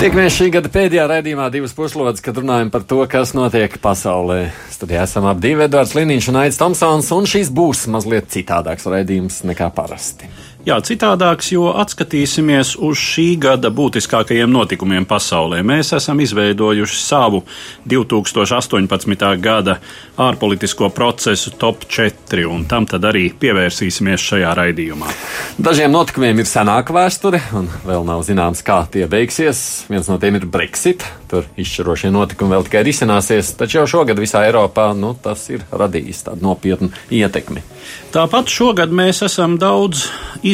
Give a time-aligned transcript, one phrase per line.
[0.00, 4.46] Tiekamies šī gada pēdējā raidījumā divas puslodes, kad runājam par to, kas notiek pasaulē.
[4.72, 9.42] Studijā esam ap divi Edvards Liniņš un Aits Tomsons, un šīs būs mazliet citādāks raidījums
[9.50, 10.30] nekā parasti.
[10.60, 15.62] Jā, citādāks, jo atskatīsimies uz šī gada būtiskākajiem notikumiem pasaulē.
[15.64, 17.40] Mēs esam izveidojuši savu
[17.88, 19.24] 2018.
[19.40, 19.78] gada
[20.20, 25.08] ārpolitisko procesu top 4, un tam tad arī pievērsīsimies šajā raidījumā.
[25.56, 29.86] Dažiem notikumiem ir senāka vēsture, un vēl nav zināms, kā tie beigsies.
[29.88, 31.08] Viens no tiem ir Brexit.
[31.30, 36.24] Tur izšķirošie notikumi vēl tikai risināsies, taču jau šogad visā Eiropā nu, tas ir radījis
[36.26, 37.62] tādu nopietnu ietekmi.
[38.10, 40.08] Tāpat šogad mēs esam daudz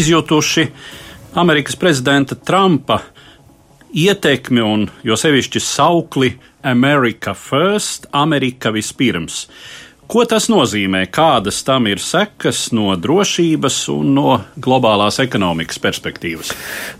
[0.06, 0.66] izjutuši
[1.35, 2.99] Amerikas prezidenta Trumpa
[3.95, 6.30] ietekmi un jo sevišķi saukli
[6.63, 9.46] America First, Amerika vispirms.
[10.07, 11.01] Ko tas nozīmē?
[11.10, 16.52] Kādas tam ir sekas no drošības un no globālās ekonomikas perspektīvas?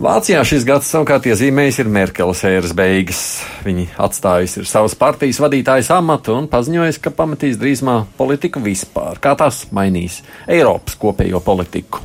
[0.03, 3.21] Vācijā šis gads savukārt iezīmējis ir Merkeles ēras beigas.
[3.63, 9.23] Viņa atstājusi savas partijas vadītājas amatu un paziņojusi, ka pametīs drīzumā politiku vispār.
[9.23, 12.03] Kā tas mainīs Eiropas kopējo politiku?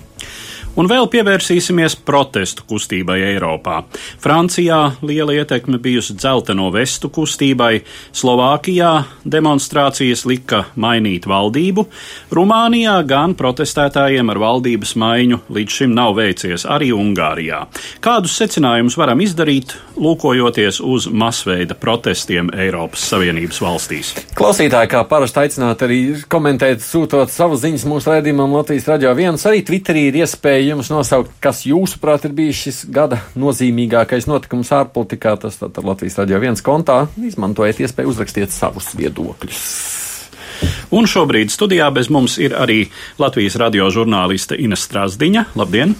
[0.73, 3.83] Un vēl pievērsīsimies protestu kustībai Eiropā.
[4.23, 7.83] Francijā liela ietekme bijusi dzelteno vestu kustībai,
[8.17, 8.93] Slovākijā
[9.28, 11.84] demonstrācijas lika mainīt valdību,
[12.33, 17.67] Rumānijā gan protestētājiem ar valdības maiņu līdz šim nav veicies, arī Ungārijā.
[18.00, 24.15] Kādus secinājumus varam izdarīt, lūkojoties uz masveida protestiem Eiropas Savienības valstīs?
[24.41, 26.00] Klausītāji, kā parasti aicināt arī
[26.33, 31.32] komentēt, sūtot savas ziņas mūsu raidījumam Latvijas radio viens, arī Twitterī ir iespēja jums nosaukt,
[31.42, 35.34] kas jūsuprāt ir bijis šis gada nozīmīgākais notikums ārpolitikā.
[35.42, 37.04] Tas tātad Latvijas radio viens kontā.
[37.20, 39.62] Izmantojiet iespēju uzrakstiet savus viedokļus.
[40.94, 42.84] Un šobrīd studijā bez mums ir arī
[43.22, 45.48] Latvijas radio žurnāliste Ina Strāzdiņa.
[45.59, 45.97] Labdien!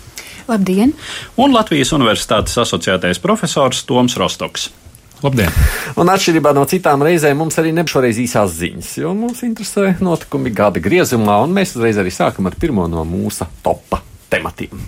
[0.51, 0.95] Labdien!
[1.41, 4.69] Un Latvijas Universitātes asociētais profesors Toms Rostoks.
[5.23, 5.51] Labdien!
[5.97, 10.55] Un atšķirībā no citām reizēm mums arī nebūs šoreiz īsās ziņas, jo mums interesē notikumi
[10.55, 14.83] gada griezumā, un mēs uzreiz arī sākam ar pirmo no mūsu topa tematiem.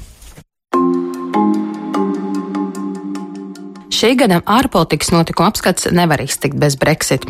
[3.95, 7.23] Šī gada ārpolitikas notikuma apskats nevar iztikt bez Brexit.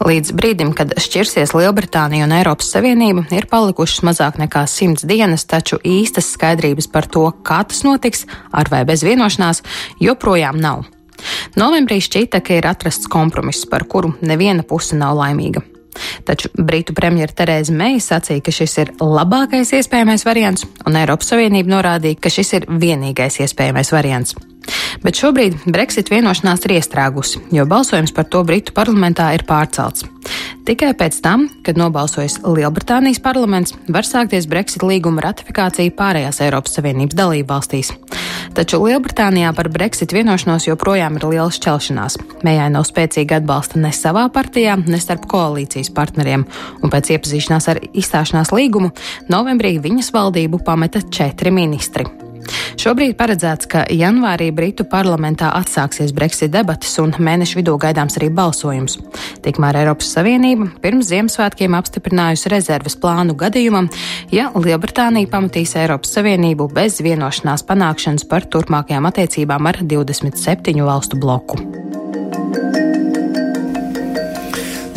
[0.00, 5.80] Līdz brīdim, kad šķirsies Lielbritānija un Eiropas Savienība, ir palikušas mazāk nekā simts dienas, taču
[5.82, 9.64] īstas skaidrības par to, kā tas notiks, ar vai bez vienošanās,
[10.00, 10.86] joprojām nav.
[11.58, 15.66] Novembrī šķita, ka ir atrasts kompromiss, par kuru neviena puse nav laimīga.
[16.28, 21.76] Taču Britu premjera Terēza Meija sacīja, ka šis ir labākais iespējamais variants, un Eiropas Savienība
[21.76, 24.36] norādīja, ka šis ir vienīgais iespējamais variants.
[25.02, 30.06] Bet šobrīd Brexit vienošanās ir iestrēgusi, jo balsojums par to Britu parlamentā ir pārcelts.
[30.62, 37.18] Tikai pēc tam, kad nobalsojas Lielbritānijas parlaments, var sākties Brexit līguma ratifikācija pārējās Eiropas Savienības
[37.18, 37.90] dalību valstīs.
[38.54, 42.18] Taču Lielbritānijā par Brexit vienošanos joprojām ir liela šķelšanās.
[42.46, 46.46] Mējai nav spēcīga atbalsta ne savā partijā, ne starp koalīcijas partneriem,
[46.78, 48.92] un pēc iepazīšanās ar izstāšanās līgumu
[49.32, 52.06] novembrī viņas valdību pameta četri ministri.
[52.82, 58.98] Šobrīd paredzēts, ka janvārī Britu parlamentā atsāksies Brexit debatas un mēneša vidū gaidāms arī balsojums.
[59.44, 63.90] Tikmēr Eiropas Savienība pirms Ziemassvētkiem apstiprinājusi rezerves plānu gadījumam,
[64.34, 71.62] ja Lielbritānija pamatīs Eiropas Savienību bez vienošanās panākšanas par turpmākajām attiecībām ar 27 valstu bloku.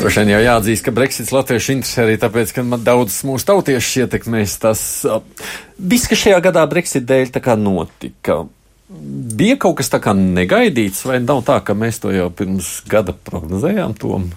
[0.05, 4.53] Droši vien jau jāatzīst, ka Brexits latviešu interesē arī tāpēc, ka daudz mūsu tautiešus ietekmēs
[4.61, 4.81] tas.
[5.81, 8.43] Viss, kas šajā gadā Brexit dēļ tā kā notika,
[9.41, 13.17] bija kaut kas tā kā negaidīts, vai nav tā, ka mēs to jau pirms gada
[13.17, 14.29] prognozējām tom?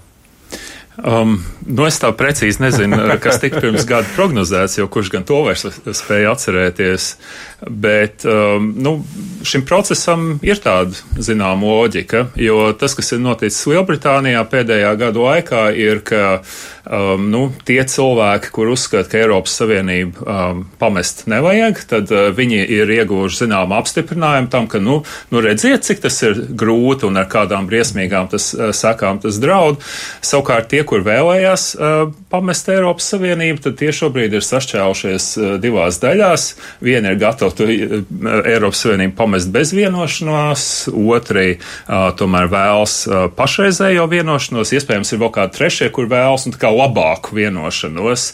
[1.04, 1.36] Um,
[1.68, 5.68] nu es tā precīzi nezinu, kas tika pirms gada prognozēts, jo kurš gan to vairs
[6.00, 7.12] spēja atcerēties.
[7.66, 9.04] Bet um, nu,
[9.42, 15.64] šim procesam ir tāda zināma loģika, jo tas, kas ir noticis Lielbritānijā pēdējā gadu laikā,
[15.74, 16.38] ir, ka
[16.86, 22.60] um, nu, tie cilvēki, kur uzskata, ka Eiropas Savienību um, pamest nevajag, tad uh, viņi
[22.78, 25.00] ir ieguvuši zināmu apstiprinājumu tam, ka, nu,
[25.34, 29.82] nu redziet, cik tas ir grūti un ar kādām briesmīgām tas uh, sakām tas draud.
[30.22, 36.48] Savukārt tie, kur vēlējās uh, pamest Eiropas Savienību, tad tie šobrīd ir sašķēlušies divās daļās.
[36.86, 41.58] Viena ir gatava to Eiropas Savienību pamest bez vienošanās, otri
[41.88, 42.98] tomēr vēlas
[43.38, 48.28] pašreizējo vienošanos, iespējams ir vēl kādi trešie, kur vēlas un tā kā labāku vienošanos.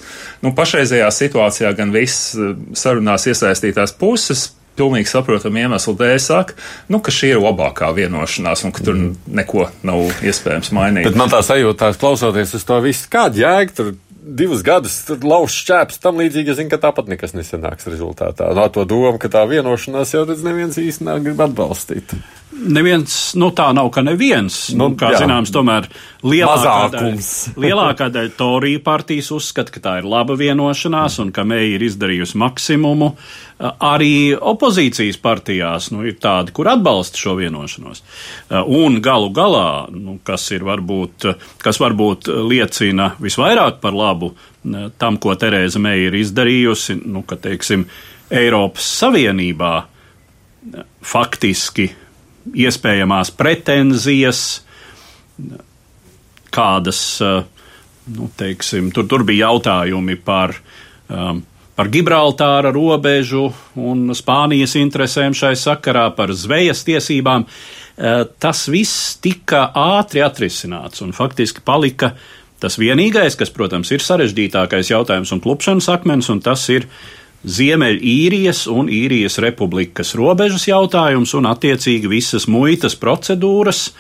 [0.44, 2.34] Nu, pašreizējā situācijā gan viss
[2.78, 6.56] sarunās iesaistītās puses pilnīgi saprotamu iemeslu dēļ saka,
[6.90, 11.06] nu, ka šī ir labākā vienošanās un ka tur neko nav iespējams mainīt.
[11.08, 13.92] Bet man tā sajūta, klausoties uz to visu, kāda jēga tur
[14.24, 18.48] divus gadus lauž šķēps tam līdzīgi, es zinu, ka tāpat nekas nesanāks rezultātā.
[18.56, 22.16] Nā to domu, ka tā vienošanās jau redz neviens īsti negrib atbalstīt.
[22.54, 25.24] Neviens, nu tā nav, ka neviens, nu, nu kā jā.
[25.24, 25.88] zināms, tomēr
[26.22, 31.74] lielākā daļa, lielākā daļa Torija partijas uzskata, ka tā ir laba vienošanās un ka Meija
[31.74, 33.10] ir izdarījusi maksimumu.
[33.58, 38.04] Arī opozīcijas partijās nu, ir tādi, kur atbalsta šo vienošanos.
[38.70, 41.26] Un galu galā, nu, kas, varbūt,
[41.64, 44.30] kas varbūt liecina visvairāk par labu
[44.98, 47.88] tam, ko Terēza Meija ir izdarījusi, nu, ka, teiksim,
[48.34, 49.74] Eiropas Savienībā
[51.04, 51.90] faktiski
[52.52, 54.42] iespējamās pretenzijas,
[56.54, 57.42] kādas, eh,
[58.14, 60.54] nu, teiksim, tur, tur bija jautājumi par,
[61.08, 61.42] um,
[61.74, 67.48] par Gibraltāra robežu un Spānijas interesēm šai sakarā, par zvejas tiesībām.
[67.94, 72.16] Uh, tas viss tika ātri atrisināts un faktiski palika
[72.58, 78.64] tas vienīgais, kas, protams, ir sarežģītākais jautājums un klupšanas akmens, un tas ir uh, Ziemeļīrijas
[78.72, 83.90] un Īrijas republikas robežas jautājums un attiecīgi visas muitas procedūras,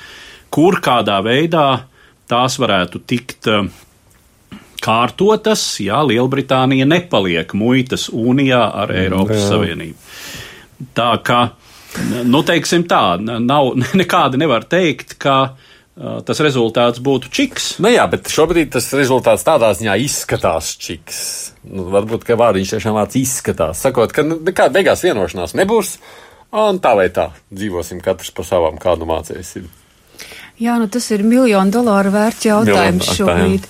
[0.54, 1.66] kur kādā veidā
[2.30, 3.66] tās varētu tikt eh,
[4.84, 9.50] kārtotas, ja Lielbritānija nepaliek muitas unijā ar Eiropas Jā.
[9.52, 10.16] Savienību.
[10.96, 11.40] Tā kā,
[12.24, 15.54] nu, teiksim tā, nav, nekādi nevar teikt, ka
[15.94, 17.68] tas rezultāts būtu čiks.
[17.82, 21.20] Nu jā, bet šobrīd tas rezultāts tādā ziņā izskatās čiks.
[21.70, 25.96] Nu, varbūt, ka vārdiņš tiešām vārds izskatās, sakot, ka nu, nekāda beigās vienošanās nebūs,
[26.64, 29.70] un tā vai tā dzīvosim katrs pa savām, kādu mācīsim.
[30.54, 33.64] Jā, nu tas ir miljonu dolāru vērts jautājums šobrīd,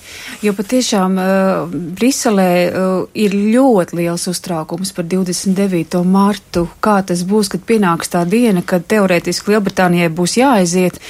[0.45, 6.03] jo patiešām uh, Briselē uh, ir ļoti liels uztraukums par 29.
[6.05, 6.67] martu.
[6.85, 11.01] Kā tas būs, kad pienāks tā diena, kad teorētiski Lielbritānijai būs jāaiziet?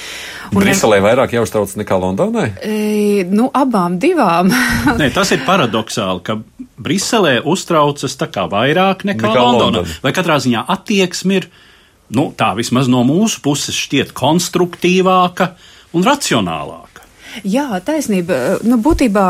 [0.54, 2.48] Un Briselē vairāk jāuztrauc nekā Londonai?
[2.64, 2.80] E,
[3.28, 4.48] nu, abām divām.
[5.02, 6.40] Nē, tas ir paradoxāli, ka
[6.80, 9.84] Briselē uztraucas tā kā vairāk nekā, nekā Londonā.
[9.84, 9.96] London.
[10.00, 11.52] Vai katrā ziņā attieksme ir
[12.14, 15.52] nu, tā vismaz no mūsu puses šķiet konstruktīvāka
[15.96, 16.85] un racionālāka.
[17.44, 18.58] Jā, taisnība.
[18.64, 19.26] Nu, būtībā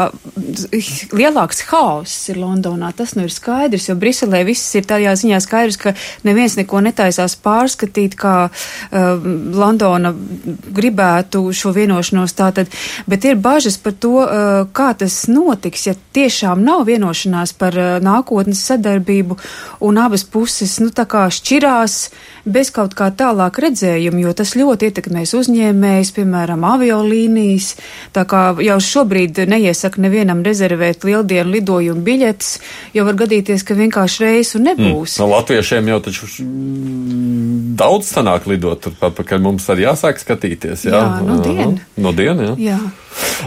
[1.17, 2.93] lielāks haoss ir Londonā.
[2.97, 5.94] Tas nu ir skaidrs, jo Briselē viss ir tādā ziņā skaidrs, ka
[6.26, 9.26] neviens neko netaisās pārskatīt, kā uh,
[9.56, 12.70] Londona gribētu šo vienošanos tātad.
[13.11, 17.91] Bet ir bažas par to, uh, kā tas notiks, ja tiešām nav vienošanās par uh,
[18.05, 19.38] nākotnes sadarbību
[19.87, 21.99] un abas puses, nu, tā kā šķirās
[22.47, 27.73] bez kaut kā tālāk redzējuma, jo tas ļoti ietekmēs uzņēmējs, piemēram, aviolīnijas.
[28.16, 32.52] Tā kā jau šobrīd neiesaka nevienam rezervēt lieldienu lidojumu biļetes,
[32.96, 35.16] jo var gadīties, ka vienkārši reisu nebūs.
[35.16, 35.22] Mm.
[35.22, 36.31] No latviešiem jau taču
[37.76, 38.88] daudz sanāk lidot
[39.26, 40.87] ka mums arī jāsāk skatīties.
[40.88, 41.75] Jā, jā no dienu.
[42.00, 42.76] No dienu, jā.
[42.76, 42.81] jā.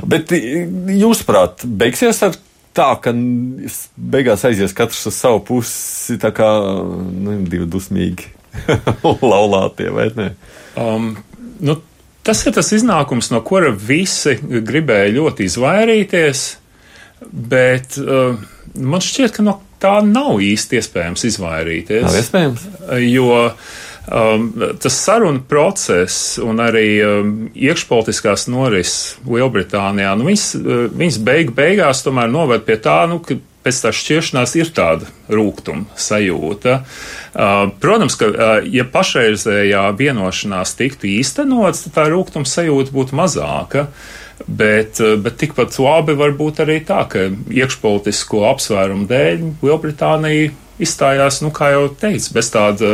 [0.10, 2.38] Bet jūsuprāt, beigsies ar
[2.78, 3.14] tā, ka
[3.96, 8.30] beigās aizies katrs uz savu pusi, tā kā nu, divi dusmīgi
[9.32, 10.30] laulātie, vai ne?
[10.80, 11.14] Um,
[11.60, 11.78] nu,
[12.24, 16.46] Tas ir tas iznākums, no kura visi gribēja ļoti izvairīties,
[17.52, 18.40] bet uh,
[18.76, 22.04] man šķiet, ka no tā nav īsti iespējams izvairīties.
[22.06, 22.66] Nav iespējams.
[23.08, 24.50] Jo um,
[24.82, 32.04] tas saruna process un arī um, iekšpolitiskās norises Lielbritānijā, nu, viņas, uh, viņas beig, beigās
[32.06, 36.80] tomēr noved pie tā, nu, ka pēc tā šķiršanās ir tāda rūkuma sajūta.
[37.84, 38.32] Protams, ka
[38.66, 43.90] ja pašreizējā vienošanās tiktu īstenots, tad tā rūkuma sajūta būtu mazāka.
[44.48, 51.52] Bet, bet tikpat labi var būt arī tā, ka iekšpolitisko apsvērumu dēļ Lielbritānija izstājās, nu,
[51.56, 52.94] kā jau teicu, bez tāda,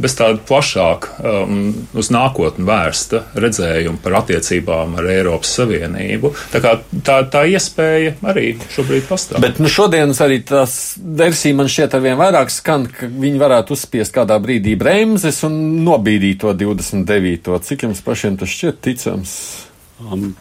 [0.00, 1.60] bez tāda plašāka um,
[1.96, 6.32] uz nākotni vērsta redzējuma par attiecībām ar Eiropas Savienību.
[6.52, 9.42] Tā, kā, tā, tā iespēja arī šobrīd pastāv.
[9.44, 13.76] Bet nu, šodienas arī tās versija man šķiet ar vien vairāk skan, ka viņi varētu
[13.76, 17.60] uzspiest kādā brīdī bremzes un nobīdīt to 29.
[17.66, 19.36] Cik jums pašiem tas šķiet ticams?
[20.00, 20.34] Um,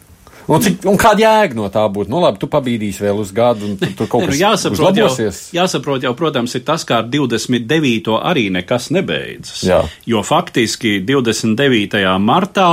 [0.46, 2.12] Un, cik, un kāda jēga no tā būtu?
[2.14, 5.00] Nu, labi, tu pabīdīsi vēl uz gadu, un tu, tur kaut kas jāsaprot.
[5.00, 5.10] Jau,
[5.58, 8.14] jāsaprot jau, protams, ir tas, kā ar 29.
[8.22, 9.64] arī nekas nebeidzas.
[9.66, 9.82] Jā.
[10.06, 12.04] Jo faktiski 29.
[12.22, 12.70] martā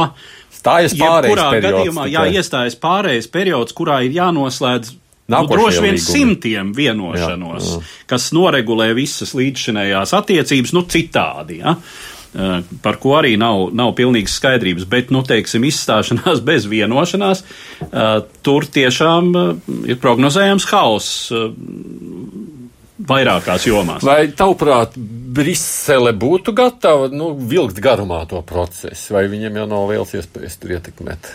[0.53, 1.69] stājas pārējais periods.
[1.69, 4.99] Gadījumā, jā, iestājas pārējais periods, kurā ir jānoslēdz
[5.33, 6.07] nu, droši vien līgumi.
[6.07, 8.07] simtiem vienošanos, jā, jā.
[8.11, 11.63] kas noregulē visas līdzšinējās attiecības, nu citādi.
[11.63, 11.77] Ja?
[12.33, 17.45] Uh, par ko arī nav, nav pilnīgas skaidrības, bet, nu, teiksim, izstāšanās bez vienošanās,
[17.91, 21.31] uh, tur tiešām uh, ir prognozējams hauss
[23.09, 24.05] vairākās jomās.
[24.07, 24.97] Vai tavuprāt,
[25.33, 30.77] Brisele būtu gatava nu, vilkt garumā to procesu, vai viņiem jau nav liels iespējas tur
[30.77, 31.31] ietekmēt?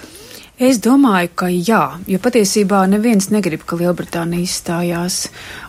[0.58, 5.18] Es domāju, ka jā, jo patiesībā neviens negrib, ka Lielbritānija izstājās.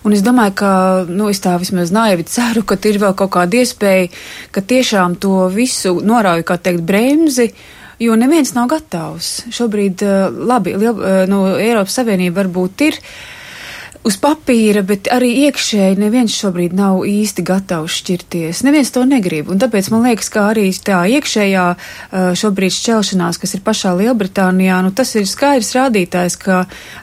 [0.00, 0.70] Un es domāju, ka,
[1.12, 4.06] nu, es tā vismaz naivi ceru, ka ir vēl kaut kāda iespēja,
[4.48, 7.50] ka tiešām to visu norauj, kā teikt, bremzi,
[8.00, 9.50] jo neviens nav gatavs.
[9.52, 12.96] Šobrīd, eh, labi, Liel, eh, nu, Eiropas Savienība varbūt ir
[14.06, 18.62] uz papīra, bet arī iekšēji neviens šobrīd nav īsti gatavs šķirties.
[18.66, 19.50] Neviens to negrib.
[19.52, 21.64] Un tāpēc man liekas, ka arī tā iekšējā
[22.38, 26.62] šobrīd šķelšanās, kas ir pašā Lielbritānijā, nu, tas ir skaidrs rādītājs, ka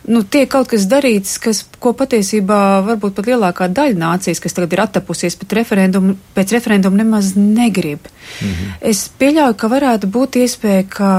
[0.09, 4.73] nu, tiek kaut kas darīts, kas, ko patiesībā varbūt pat lielākā daļa nācijas, kas tagad
[4.73, 8.07] ir attapusies pēc referendumu, pēc referendumu nemaz negrib.
[8.41, 8.77] Mhm.
[8.81, 11.11] Es pieļauju, ka varētu būt iespēja, ka,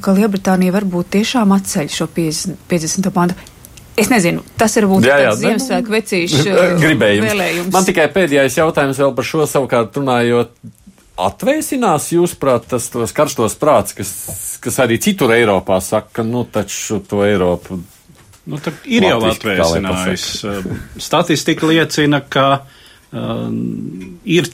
[0.00, 2.60] ka Lielbritānija varbūt tiešām atceļ šo 50.
[2.70, 3.10] 50.
[3.14, 3.50] pantu.
[4.00, 6.42] Es nezinu, tas ir būt tāds Ziemassvētku vecīšu
[6.84, 7.26] gribējums.
[7.28, 7.72] Vēlējums.
[7.74, 10.54] Man tikai pēdējais jautājums vēl par šo savukārt runājot.
[11.20, 14.12] Atvēsinās, jūsuprāt, tas tos karstos prāts, kas,
[14.64, 17.76] kas arī citur Eiropā saka, nu taču to Eiropu.
[18.48, 20.24] Nu, ir jau atvēsinājis.
[21.02, 23.44] Statistika liecina, ka uh,
[24.24, 24.48] ir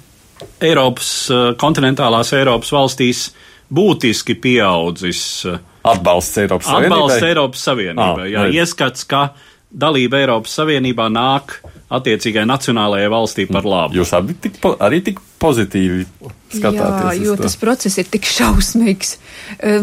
[0.66, 1.12] Eiropas,
[1.60, 3.28] kontinentālās Eiropas valstīs
[3.70, 5.62] būtiski pieaudzis uh,
[5.92, 6.96] Atbalsts Eiropas Savienībai.
[6.96, 8.26] Atbalsts Eiropas Savienībai.
[8.26, 9.28] Ah, jā, ieskats, ka
[9.70, 11.60] dalība Eiropas Savienībā nāk
[11.92, 14.00] attiecīgai nacionālajai valstī par labu.
[14.00, 16.06] Jūs abi tik, arī tik pozitīvi
[16.50, 17.20] skatāties.
[17.20, 19.16] Jā, jo tas process ir tik šausmīgs.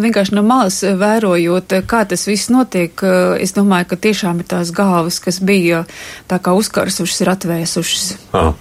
[0.03, 3.05] Vienkārši no malas vērojot, kā tas viss notiek,
[3.39, 5.86] es domāju, ka tiešām ir tās galvas, kas bija
[6.31, 8.05] tā kā uzkarsušas, ir atvēsušas.
[8.36, 8.53] Ah.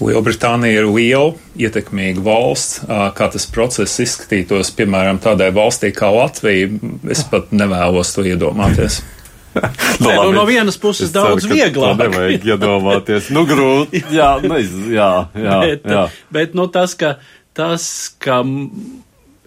[0.00, 2.80] Lielbritānija ir liela, ietekmīga valsts.
[2.88, 6.70] Kā tas process izskatītos, piemēram, tādai valstī kā Latvija,
[7.12, 9.02] es pat nevēlos to iedomāties.
[9.54, 9.66] no,
[10.00, 11.98] nu, Nē, nu, no vienas puses es daudz ceru, vieglāk.
[12.00, 13.28] Nevajag iedomāties.
[13.34, 14.00] Nu, grūti.
[14.18, 14.60] jā, nu,
[14.94, 16.04] jā, jā, bet, jā.
[16.32, 17.16] bet nu, tas, ka,
[17.56, 17.84] tas,
[18.22, 18.40] ka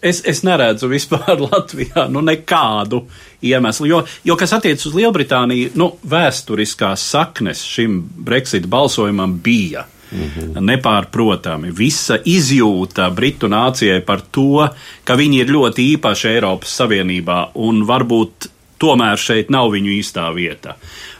[0.03, 3.05] es, es neredzu vispār Latvijā nu, nekādu
[3.41, 3.89] iemeslu.
[3.89, 10.65] Jo, jo kas attiecas uz Lielbritāniju, nu, vēsturiskās saknes šim Brexit balsojumam bija -hmm.
[10.69, 11.71] nepārprotami.
[11.71, 14.67] Visa izjūta Britu nācijai par to,
[15.03, 18.49] ka viņi ir ļoti īpaši Eiropas Savienībā un varbūt
[18.83, 20.75] tomēr šeit nav viņu īstā vieta.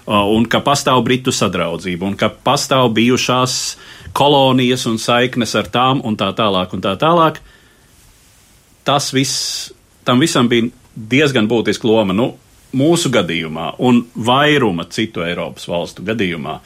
[0.08, 3.78] Un ka pastāv Britu sadraudzība, un ka pastāv bijušās
[4.14, 7.40] kolonijas un saiknes ar tām, un tā tālāk, un tā tālāk.
[8.84, 9.72] Tas viss,
[10.04, 12.14] tam visam bija diezgan būtiska loma.
[12.14, 12.34] Nu,
[12.74, 16.58] mūsu gadījumā un vairuma citu Eiropas valstu gadījumā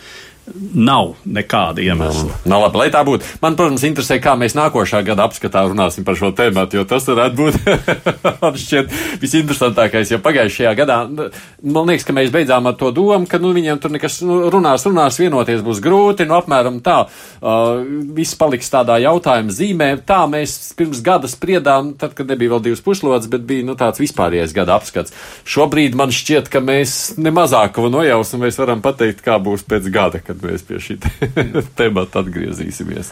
[0.55, 2.31] Nav nekāda iemesla.
[2.31, 3.25] Nav, nav labi, lai tā būtu.
[3.43, 7.35] Man, protams, interesē, kā mēs nākošā gada apskatā runāsim par šo tēmu, jo tas varētu
[7.35, 7.57] būt
[8.63, 10.13] šķiet visinteresantākais.
[10.13, 13.93] Jo pagājušajā gadā man liekas, ka mēs beidzām ar to domu, ka nu, viņiem tur
[13.93, 16.27] nekas nu, runās, runās, vienoties būs grūti.
[16.29, 16.97] Nu, apmēram tā.
[17.41, 17.83] Uh,
[18.17, 19.89] viss paliks tādā jautājuma zīmē.
[20.07, 24.01] Tā mēs pirms gada spriedām, tad, kad nebija vēl divas puslodes, bet bija nu, tāds
[24.01, 25.15] vispārējais gada apskats.
[25.47, 30.23] Šobrīd man šķiet, ka mēs nemazāk ko nojausam, mēs varam pateikt, kā būs pēc gada.
[30.23, 30.99] Kad kad mēs pie šī
[31.79, 33.11] temata atgriezīsimies.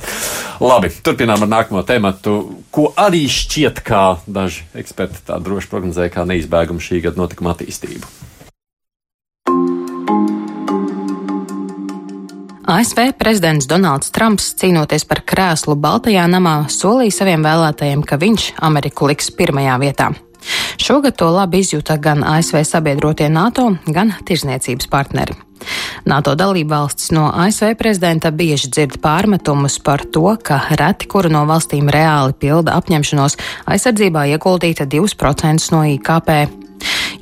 [0.64, 2.38] Labi, turpinām ar nākamo tematu,
[2.74, 8.34] ko arī šķiet, kā daži eksperti tā droši prognozēja, kā neizbēgumu šī gada notikuma attīstību.
[12.66, 19.12] ASV prezidents Donalds Trumps, cīnoties par krēslu Baltajā namā, solīja saviem vēlētajiem, ka viņš Ameriku
[19.12, 20.10] liks pirmajā vietā.
[20.82, 25.45] Šogad to labi izjūta gan ASV sabiedrotie NATO, gan tirzniecības partneri.
[26.06, 31.90] NATO dalībvalstis no ASV prezidenta bieži dzird pārmetumus par to, ka reti kura no valstīm
[31.90, 36.62] reāli pilda apņemšanos aizsardzībā ieguldīt 2% no IKP.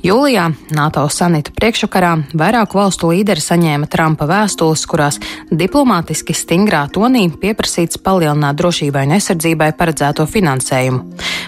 [0.04, 5.16] Jūlijā NATO samita priekšvakarā vairāku valstu līderi saņēma Trumpa vēstules, kurās
[5.48, 11.00] diplomātiski stingrā tonī pieprasīts palielināt drošībai un aizsardzībai paredzēto finansējumu.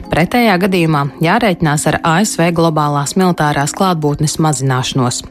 [0.08, 5.24] Pretējā gadījumā jārēķinās ar ASV globālās militārās klātbūtnes mazināšanos.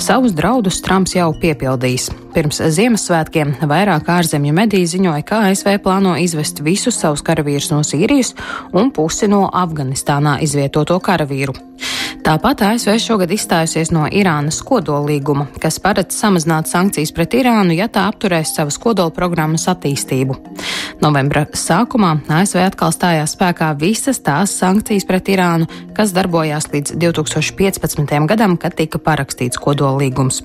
[0.00, 2.08] Savus draudus Trumps jau piepildījis.
[2.34, 8.32] Pirms Ziemassvētkiem vairāk ārzemju mediji ziņoja, ka ASV plāno izvest visus savus karavīrus no Sīrijas
[8.72, 11.56] un pusi no Afganistānā izvietoto karavīru.
[12.24, 18.06] Tāpat ASV šogad izstājusies no Irānas kodolīguma, kas paredz samazināt sankcijas pret Irānu, ja tā
[18.10, 20.36] apturēs savas kodola programmas attīstību.
[21.00, 28.16] Novembra sākumā ASV atkal stājās spēkā visas tās sankcijas pret Irānu, kas darbojās līdz 2015.
[28.30, 30.42] gadam, kad tika parakstīts kodolīgums.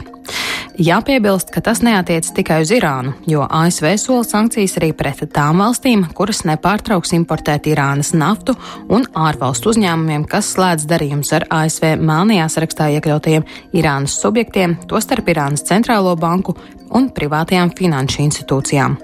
[0.75, 6.03] Jāpiebilst, ka tas neatiec tikai uz Irānu, jo ASV sola sankcijas arī pret tām valstīm,
[6.17, 8.58] kuras nepārtrauks importēt Irānas naftu
[8.91, 13.48] un ārvalstu uzņēmumiem, kas slēdz darījumus ar ASV melnajā sarakstā iekļautajiem
[13.79, 16.58] Irānas subjektiem, tostarp Irānas centrālo banku
[16.91, 19.00] un privātajām finanšu institūcijām.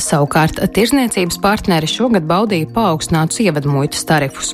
[0.00, 4.52] Savukārt, tirzniecības partneri šogad baudīja paaugstinātus ievadmuitas tarifus.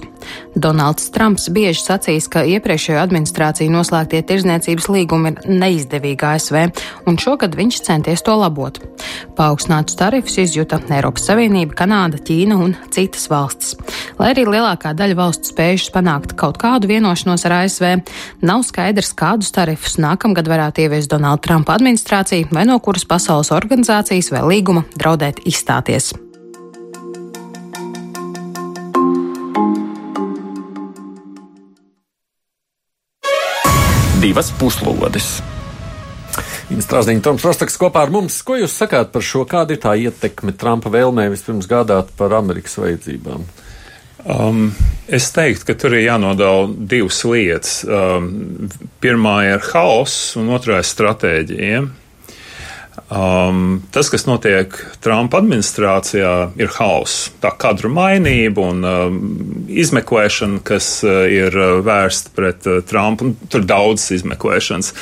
[0.57, 6.59] Donalds Trumps bieži sacīs, ka iepriekšējo administrāciju noslēgtie tirzniecības līgumi ir neizdevīgi ASV,
[7.07, 8.81] un šogad viņš centies to labot.
[9.37, 13.77] Paaugstinātus tarifus izjuta Eiropas Savienība, Kanāda, Ķīna un citas valstis.
[14.21, 17.89] Lai arī lielākā daļa valstu spējušas panākt kaut kādu vienošanos ar ASV,
[18.47, 24.33] nav skaidrs, kādus tarifus nākamgad varētu ieviest Donalda Trumpa administrācija vai no kuras pasaules organizācijas
[24.35, 26.15] vai līguma draudēt izstāties.
[34.23, 35.37] Divas puslodes.
[36.67, 38.41] Strāzniņa Toms Rostaks kopā ar mums.
[38.45, 39.45] Ko jūs sakāt par šo?
[39.49, 43.47] Kāda ir tā ietekme Trumpa vēlmē vispirms gādāt par Amerikas vajadzībām?
[44.27, 44.73] Um,
[45.07, 47.79] es teiktu, ka tur ir jānodala divas lietas.
[47.87, 48.67] Um,
[49.03, 51.85] pirmā ir haoss, un otrā ir stratēģija.
[53.07, 54.73] Um, tas, kas notiek
[55.05, 57.29] Trumpa administrācijā, ir hauss.
[57.43, 59.21] Tā kadru mainība un um,
[59.71, 64.93] izmeklēšana, kas uh, ir uh, vērsta pret uh, Trumpu, un tur daudzas izmeklēšanas.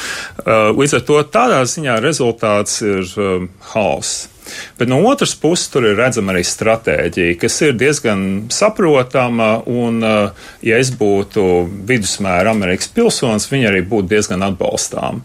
[0.44, 4.28] Uh, līdz ar to tādā ziņā rezultāts ir um, hauss.
[4.76, 9.54] Bet no otras puses, tur ir redzama arī stratēģija, kas ir diezgan saprotama.
[9.64, 15.24] Un, uh, ja es būtu vidusmēra Amerikas pilsonis, viņa arī būtu diezgan atbalstāma.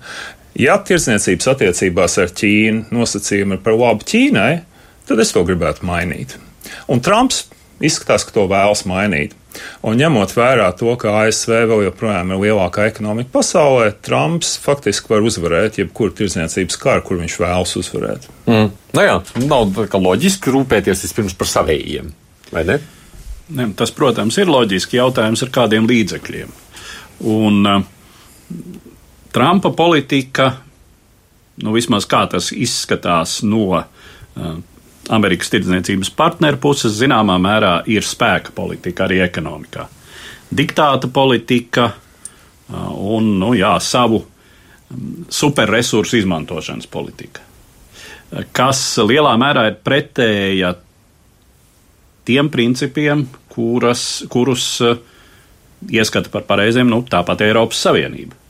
[0.59, 4.51] Ja tirdzniecības attiecībās ar Ķīnu nosacījumi ir par labu Ķīnai,
[5.07, 6.35] tad es to gribētu mainīt.
[6.91, 7.45] Un Trumps
[7.79, 9.35] izskatās, ka to vēlas mainīt.
[9.87, 15.25] Un ņemot vērā to, ka ASV vēl joprojām ir lielākā ekonomika pasaulē, Trumps faktiski var
[15.25, 18.27] uzvarēt jebkuru tirdzniecības karu, kur viņš vēlas uzvarēt.
[18.49, 18.69] Mm.
[18.99, 19.15] Nu jā,
[19.47, 22.11] nav loģiski rūpēties vispirms par savējiem,
[22.51, 22.77] vai ne?
[23.55, 23.71] ne?
[23.79, 26.53] Tas, protams, ir loģiski jautājums ar kādiem līdzekļiem.
[27.31, 28.85] Un, uh,
[29.31, 30.55] Trumpa politika,
[31.61, 33.83] nu vismaz kā tas izskatās no uh,
[35.13, 39.85] Amerikas tirdzniecības partneru puses, zināmā mērā ir spēka politika arī ekonomikā.
[40.49, 47.45] Diktāta politika uh, un, nu jā, savu um, superresursu izmantošanas politika,
[48.49, 50.73] kas lielā mērā ir pretēja
[52.25, 54.97] tiem principiem, kuras, kurus uh,
[55.85, 58.48] ieskata par pareiziem, nu, tāpat Eiropas Savienība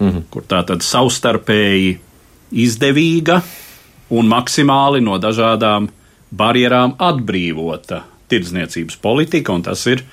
[0.00, 0.24] -hmm.
[0.30, 1.98] kur tā tad savstarpēji
[2.52, 3.40] izdevīga
[4.10, 5.88] un maksimāli no dažādām
[6.34, 10.04] barjerām atbrīvota tirdzniecības politika, un tas ir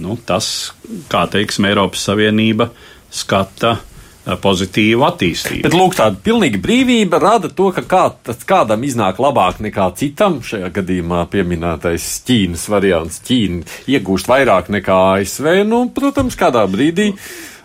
[0.00, 0.72] nu, tas,
[1.08, 2.70] kā teiksim, Eiropas Savienība
[3.10, 3.76] skata
[4.24, 5.62] pozitīvu attīstību.
[5.66, 8.04] Bet lūk, tāda pilnīga brīvība rada to, ka kā,
[8.48, 10.38] kādam iznāk labāk nekā citam.
[10.44, 13.20] Šajā gadījumā pieminētais Ķīnas variants.
[13.26, 15.50] Ķīna iegūst vairāk nekā ASV.
[15.68, 17.10] Nu, protams, kādā brīdī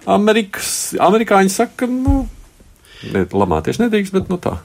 [0.07, 2.23] Amerikas, amerikāņi saka, nu,
[3.13, 4.57] lamāties nedrīkst, bet nu tā.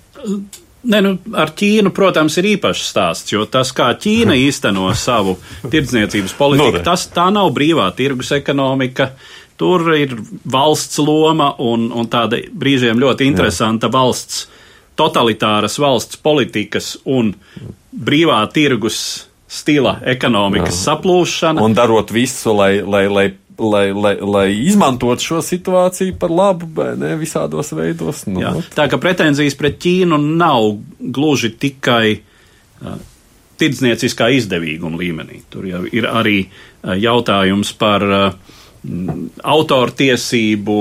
[0.85, 6.37] Ne, nu, ar Ķīnu, protams, ir īpašs stāsts, jo tas, kā Ķīna īsteno savu tirdzniecības
[6.39, 9.15] politiku, nu, tas tā nav brīvā tirgus ekonomika.
[9.55, 10.17] Tur ir
[10.51, 13.95] valsts loma un, un tāda brīžiem ļoti interesanta Jā.
[13.95, 14.49] valsts,
[14.99, 17.31] totalitāras valsts politikas un
[17.95, 18.99] brīvā tirgus
[19.47, 20.81] stila ekonomikas Jā.
[20.89, 21.63] saplūšana.
[21.63, 26.93] Un darot visu, lai, lai, lai lai, lai, lai izmantotu šo situāciju par labu, vai
[26.99, 28.25] ne visādos veidos.
[28.31, 32.99] Nu, Jā, tā kā pretenzijas pret Ķīnu nav gluži tikai uh,
[33.61, 35.45] tirdznieciskā izdevīguma līmenī.
[35.53, 40.75] Tur jau ir arī uh, jautājums par uh, autortiesību,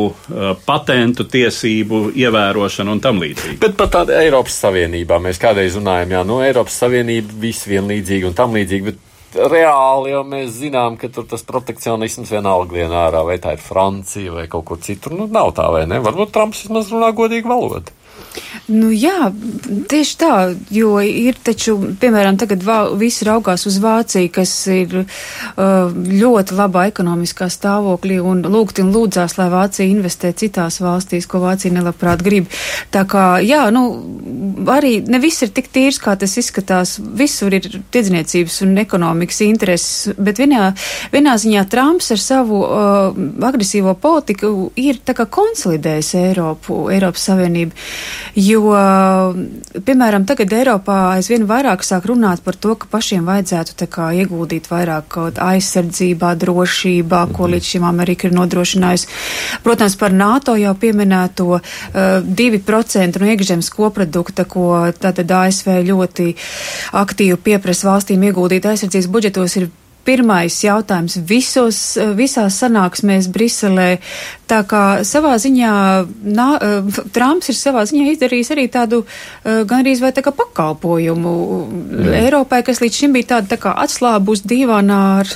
[0.68, 3.56] patentu tiesību ievērošanu un tam līdzīgi.
[3.62, 8.36] Bet par tādu Eiropas Savienībā mēs kādreiz runājam, jā, nu Eiropas Savienība viss vienlīdzīgi un
[8.36, 13.39] tam līdzīgi, bet reāli jau mēs zinām, ka tur tas protekcionisms vienalga vien ārā, vai
[13.41, 15.15] tā ir Francija vai kaut kur citur.
[15.17, 16.02] Nu, nav tā, vai ne?
[16.04, 17.93] Varbūt Trumps vismaz runā godīgu valodu.
[18.72, 19.28] Nu, jā,
[19.91, 20.36] tieši tā,
[20.72, 22.63] jo ir taču, piemēram, tagad
[23.00, 29.36] visi raugās uz Vāciju, kas ir uh, ļoti labā ekonomiskā stāvoklī un lūgt un lūdzās,
[29.38, 32.48] lai Vācija investē citās valstīs, ko Vācija nelabprāt grib.
[32.93, 33.84] Tā kā, jā, nu,
[34.72, 36.96] arī ne viss ir tik tīrs, kā tas izskatās.
[37.04, 40.72] Visur ir tirdzniecības un ekonomikas intereses, bet vienā,
[41.13, 47.76] vienā ziņā Trumps ar savu uh, agresīvo politiku ir tā kā konsolidējis Eiropu, Eiropas Savienību.
[48.36, 48.62] Jo,
[49.86, 55.18] piemēram, tagad Eiropā aizvien vairāk sāk runāt par to, ka pašiem vajadzētu kā, ieguldīt vairāk
[55.44, 59.12] aizsardzībā, drošībā, ko līdz šim Amerika ir nodrošinājusi.
[59.66, 61.62] Protams, par NATO jau pieminēto uh,
[62.24, 66.34] 2% no iekšzemes koprodukta, ko tātad ASV ļoti
[67.04, 69.72] aktīvi pieprasa valstīm ieguldīt aizsardzības budžetos, ir
[70.06, 71.80] pirmais jautājums visos,
[72.18, 73.89] visās sanāksmēs Briselē.
[74.50, 75.74] Tā kā savā ziņā
[76.24, 80.36] nā, eh, Trumps ir savā ziņā izdarījis arī tādu eh, gan arī vai tā kā
[80.36, 82.13] pakalpojumu mm.
[82.26, 85.36] Eiropai, kas līdz šim bija tāda tā kā atslābus dīvānā ar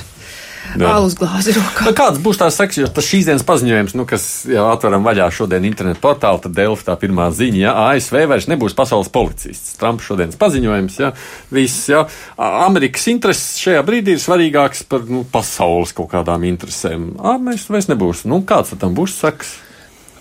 [0.76, 1.86] alus glāzi rokā.
[1.88, 5.28] Nu, kāds būs tās seks, jo tas šīs dienas paziņojums, nu, kas jau atveram vaļā
[5.34, 9.76] šodien internetu portālu, tad Delfi tā pirmā ziņa, ja ASV vairs nebūs pasaules policists.
[9.80, 11.12] Trumps šodienas paziņojums, ja
[11.54, 12.04] viss, ja
[12.36, 17.14] Amerikas intereses šajā brīdī ir svarīgāks par nu, pasaules kaut kādām interesēm.
[17.18, 18.26] Ā, mēs vairs nebūs.
[18.28, 19.56] Nu, kāds tam būs seks?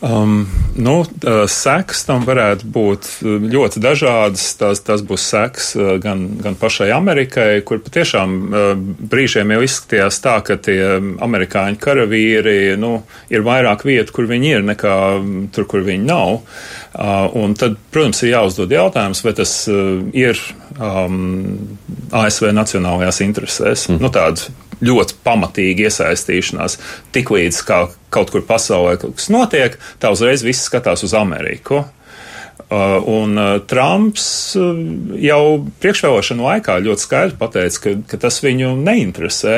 [0.02, 0.44] Um,
[0.78, 1.00] nu,
[1.50, 4.44] seks tam varētu būt ļoti dažādas.
[4.60, 5.72] Tas, tas būs seks
[6.04, 8.36] gan, gan pašai Amerikai, kur patiešām
[9.10, 10.78] brīžiem jau izskatījās tā, ka tie
[11.26, 13.00] amerikāņu karavīri nu,
[13.34, 14.98] ir vairāk vietu, kur viņi ir, nekā
[15.56, 16.44] tur, kur viņi nav.
[17.38, 20.46] Un tad, protams, ir jāuzdod jautājums, vai tas ir
[20.78, 21.58] um,
[22.14, 23.90] ASV nacionālajās interesēs.
[23.90, 24.02] Mm.
[24.06, 26.78] Nu, tāda ļoti pamatīga iesaistīšanās.
[27.16, 31.86] Tiklīdz kā kaut kur pasaulē kaut kas notiek, tā uzreiz viss skatās uz Ameriku.
[32.68, 34.26] Uh, un uh, Trumps
[34.60, 34.76] uh,
[35.24, 35.42] jau
[35.80, 39.54] priekšvēlēšanu laikā ļoti skaidri pateica, ka, ka tas viņu neinteresē.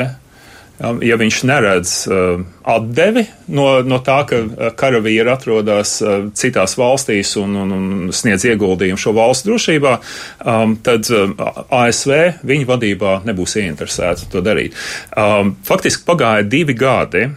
[0.80, 7.34] Ja viņš neredz uh, atdevi no, no tā, ka uh, karavīri atrodas uh, citās valstīs
[7.40, 9.92] un, un, un sniedz ieguldījumu šo valstu drošībā,
[10.48, 11.36] um, tad um,
[11.82, 14.78] ASV viņa vadībā nebūs ieinteresēta to darīt.
[15.12, 17.28] Um, faktiski pagāja divi gadi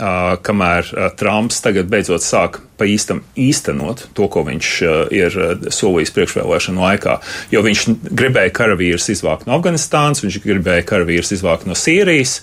[0.00, 5.34] Uh, kamēr uh, Trumps tagad beidzot sāk pa īstam īstenot to, ko viņš uh, ir
[5.76, 7.16] solījis priekšvēlēšanu laikā.
[7.52, 12.38] Jo viņš gribēja karavīrus izvākt no Afganistānas, viņš gribēja karavīrus izvākt no Sīrijas.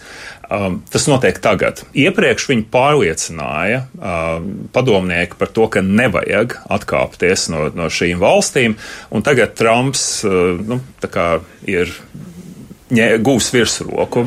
[0.47, 1.81] Um, tas notiek tagad.
[1.91, 8.77] Iepriekš viņi pārliecināja um, padomnieki par to, ka nevajag atkāpties no, no šīm valstīm,
[9.12, 10.79] un tagad Trumps uh, nu,
[11.67, 11.91] ir
[13.27, 14.23] gūs virsroku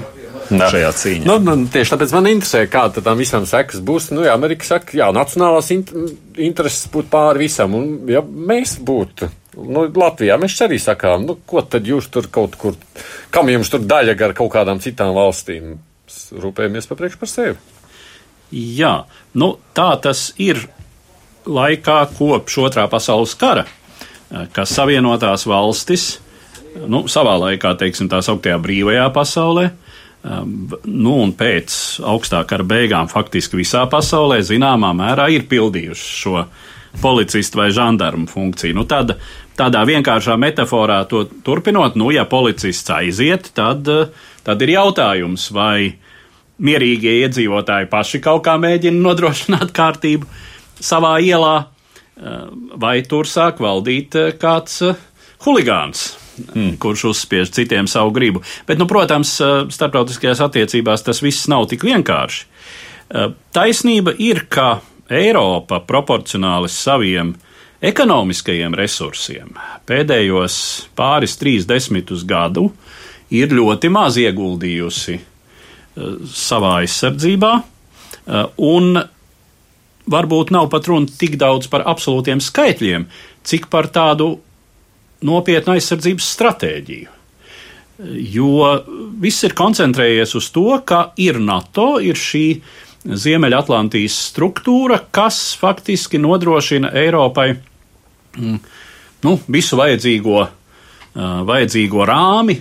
[0.51, 0.69] Jā.
[0.75, 1.25] šajā cīņā.
[1.25, 4.11] Nu, nu, tieši tāpēc man interesē, kāda tam visam sekas būs.
[4.13, 5.93] Nu, jā, Amerika saka, jā, nacionālās int
[6.37, 9.31] intereses būtu pāri visam, un ja mēs būtu.
[9.57, 12.77] Nu, Latvijā mēs arī sakām, nu, ko tad jūs tur kaut kur,
[13.33, 15.79] kam jums tur daļa gar kaut kādām citām valstīm?
[16.41, 17.59] Rūpējamies par priekšu par sevi.
[18.51, 18.95] Jā,
[19.39, 20.65] nu, tā tas ir
[21.47, 23.65] laikā kopš otrā pasaules kara,
[24.55, 26.09] kas savienotās valstis,
[26.91, 31.73] nu, savā laikā, teiksim, tā sauktajā brīvajā pasaulē, uh, Um, nu, un pēc
[32.05, 36.43] augstā kara beigām faktiski visā pasaulē zināmā mērā ir pildījuši šo
[37.01, 38.77] policistu vai žandarmu funkciju.
[38.77, 39.17] Nu, tāda,
[39.57, 43.89] tādā vienkāršā metaforā to turpinot, nu, ja policists aiziet, tad,
[44.47, 45.97] tad ir jautājums, vai
[46.61, 50.29] mierīgie iedzīvotāji paši kaut kā mēģina nodrošināt kārtību
[50.81, 52.41] savā ielā, uh,
[52.81, 55.07] vai tur sāk valdīt uh, kāds uh,
[55.45, 56.11] huligāns
[56.55, 56.77] mm.
[56.79, 58.43] kurš uzspiež citiem savu gribu.
[58.67, 62.45] Bet, nu, protams, eh, starptautiskajās attiecībās tas viss nav tik vienkārši.
[63.11, 67.35] Eh, taisnība ir, ka Eiropa proporcionāli saviem
[67.83, 69.57] ekonomiskajiem resursiem
[69.89, 70.55] pēdējos
[70.95, 72.69] pāris trīs desmitus gadu
[73.31, 75.25] ir ļoti maz ieguldījusi eh,
[76.35, 77.55] savā aizsardzībā,
[78.63, 78.99] un
[80.11, 83.07] varbūt nav pat runa tik daudz par absolūtiem skaitļiem,
[83.47, 84.35] cik par tādu
[85.27, 87.17] nopietnu aizsardzības stratēģiju.
[88.33, 88.51] Jo
[89.21, 92.45] viss ir koncentrējies uz to, ka ir NATO, ir šī
[93.01, 97.55] Ziemeļatlantijas struktūra, kas faktiski nodrošina Eiropai
[98.37, 98.59] mm,
[99.25, 100.43] nu, visu vajadzīgo,
[101.49, 102.59] vajadzīgo rāmi,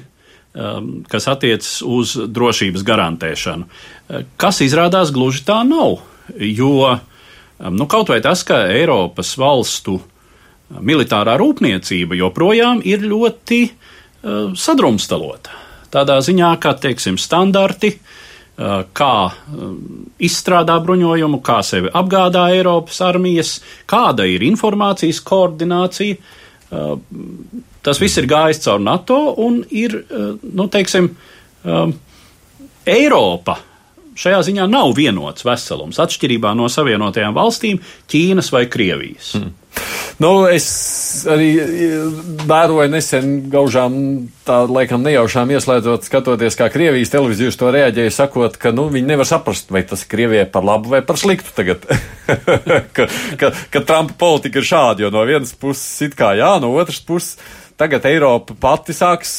[1.10, 3.68] kas attiecas uz drošības garantēšanu.
[4.42, 6.02] Kas izrādās gluži tā nav,
[6.36, 6.74] jo
[7.60, 10.08] nu, kaut vai tas, ka Eiropas valstu uh,
[10.78, 15.56] militārā rūpniecība joprojām ir ļoti uh, sadrumstalota.
[15.90, 17.96] Tādā ziņā, ka teiksim, standarti,
[18.94, 19.14] kā
[20.20, 23.54] izstrādā bruņojumu, kā sevi apgādā Eiropas armijas,
[23.90, 26.20] kāda ir informācijas koordinācija.
[26.70, 29.96] Tas viss ir gājis caur NATO un ir,
[30.44, 31.10] nu, teiksim,
[32.90, 33.56] Eiropa
[34.20, 39.34] šajā ziņā nav vienots veselums, atšķirībā no Savienotajām valstīm, Ķīnas vai Krievijas.
[39.38, 39.56] Hmm.
[40.20, 40.66] Nu, es
[41.30, 41.54] arī
[42.50, 43.94] vēroju nesen gaužām,
[44.44, 49.08] tā laikam nejaušām ieslēdzot, skatoties, kā Krievijas televīzija uz to reaģēja, sakot, ka nu, viņi
[49.14, 51.88] nevar saprast, vai tas Krievijai par labu vai par sliktu tagad.
[52.98, 53.08] ka,
[53.40, 57.00] ka, ka Trumpa politika ir šāda, jo no vienas puses it kā jā, no otras
[57.00, 57.38] puses
[57.80, 59.32] tagad Eiropa pati sāks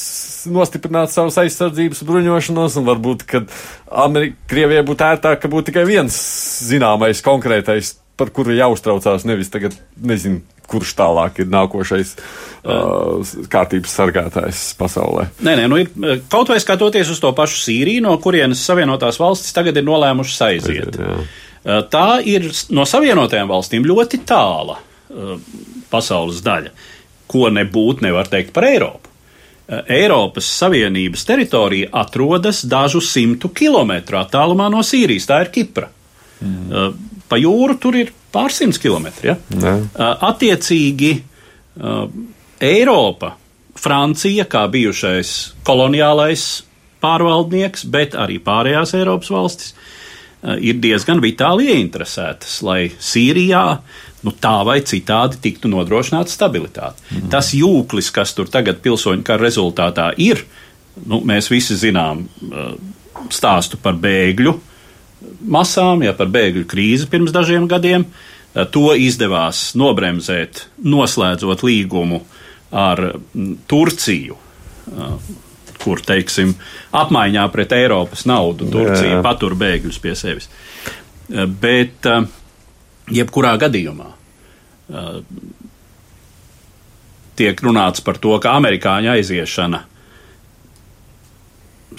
[0.50, 3.42] nostiprināt savas aizsardzības bruņošanos, un varbūt, ka
[4.50, 6.16] Krievijai būtu ērtāk, ka būtu tikai viens
[6.64, 14.60] zināmais konkrētais, par kuru jāuztraucās, nevis tagad nezinu, kurš tālāk ir nākošais uh, kārtības sargātājs
[14.78, 15.26] pasaulē.
[15.42, 19.56] Nē, nē, nu ir kaut vai skatoties uz to pašu Sīriju, no kurienes Savienotās valstis
[19.56, 21.00] tagad ir nolēmušas aiziet.
[21.00, 24.78] Uh, tā ir no Savienotajām valstīm ļoti tāla
[25.90, 26.70] pasaules daļa,
[27.30, 29.10] ko nebūtu nevar teikt par Eiropu.
[29.70, 35.28] Eh, Eiropas Savienības teritorija atrodas dažu simtu kilometru attālumā no Sīrijas.
[35.30, 35.90] Tā ir Kipra.
[36.40, 36.96] Mm.
[37.28, 39.30] Pa jūru tur ir pārsimts kilometri.
[39.30, 39.36] Ja?
[39.60, 41.12] Eh, attiecīgi
[42.60, 43.30] Eiropa,
[43.78, 45.30] Francija kā bijušais
[45.64, 46.42] koloniālais
[47.00, 49.70] pārvaldnieks, bet arī pārējās Eiropas valstis
[50.60, 53.62] ir diezgan vitāli ieinteresētas, lai Sīrijā
[54.26, 57.02] nu, tā vai citādi tiktu nodrošināta stabilitāte.
[57.10, 57.28] Mm.
[57.32, 60.44] Tas jūklis, kas tur tagad pilsoņu kara rezultātā ir,
[61.06, 62.74] nu, mēs visi zinām uh,
[63.32, 64.56] stāstu par bēgļu
[65.52, 68.06] masām, ja par bēgļu krīzi pirms dažiem gadiem.
[68.06, 72.22] Uh, to izdevās nobremzēt, noslēdzot līgumu
[72.76, 75.14] ar mm, Turciju, uh,
[75.80, 76.52] kur, teiksim,
[76.92, 80.50] apmaiņā pret Eiropas naudu Turcija patur bēgļus pie sevis.
[81.30, 82.26] Bet uh,
[83.10, 85.22] jebkurā gadījumā uh,
[87.40, 89.84] tiek runāts par to, ka amerikāņu aiziešana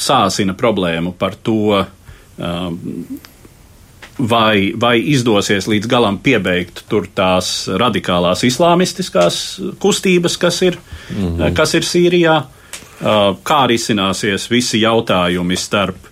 [0.02, 2.72] sāsina problēmu par to, uh,
[4.18, 9.42] vai, vai izdosies līdz galam piebeigt tur tās radikālās islāmistiskās
[9.82, 10.78] kustības, kas ir,
[11.10, 11.54] -hmm.
[11.58, 16.11] kas ir Sīrijā, uh, kā risināsies visi jautājumi starp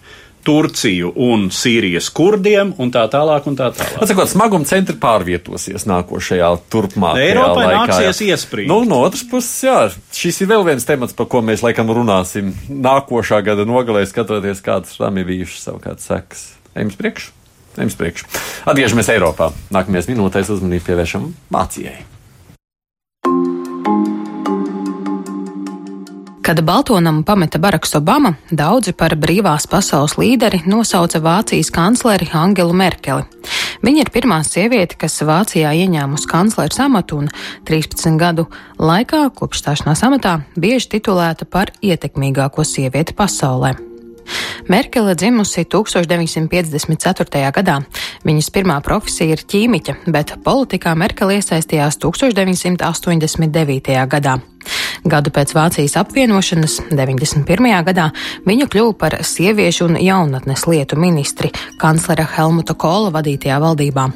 [0.49, 3.45] Turciju un Sīrijas kurdiem un tā tālāk.
[3.49, 3.99] Un tā tālāk.
[4.01, 7.83] Atsakot, smaguma centri pārvietosies nākošajā turpmākajā Eiropai laikā.
[7.83, 8.69] nāksies iesprīt.
[8.71, 9.77] Nu, no otras puses, jā,
[10.15, 14.97] šis ir vēl viens temats, par ko mēs laikam runāsim nākošā gada nogalē, skatoties, kādas
[14.97, 16.47] tam ir bijušas savukārt sekas.
[16.73, 17.29] Ejam priekš!
[17.77, 18.25] Ejam priekš!
[18.65, 19.51] Atgriežamies Eiropā.
[19.69, 21.99] Nākamajās minūtēs uzmanību pievēršam Vācijai.
[26.49, 33.21] Kad Baltonamu pameta Baraks Obama, daudzi par brīvās pasaules līderi nosauca Vācijas kancleri Angelu Merkeli.
[33.85, 37.29] Viņa ir pirmā sieviete, kas Vācijā ieņēmusi kanclera amatu un
[37.69, 38.47] 13 gadu
[38.81, 43.75] laikā, kopš stāšanās amatā, bieži titulēta par ietekmīgāko sievieti pasaulē.
[44.69, 47.53] Merkele dzimusi 1954.
[47.53, 47.77] gadā.
[48.25, 54.09] Viņas pirmā profesija ir ķīmiķa, bet politikā Merkele iesaistījās 1989.
[54.09, 54.41] gadā.
[55.07, 57.69] Gadu pēc Vācijas apvienošanas, 91.
[57.87, 58.09] gadā,
[58.47, 64.09] viņa kļuva par sieviešu un jaunatnes lietu ministri kanclera Helmuta Kola vadītajā valdībā.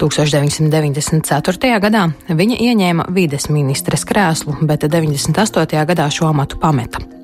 [0.00, 1.74] 1994.
[1.80, 5.84] gadā viņa ieņēma vides ministres krēslu, bet 98.
[5.92, 7.23] gadā šo amatu pameta.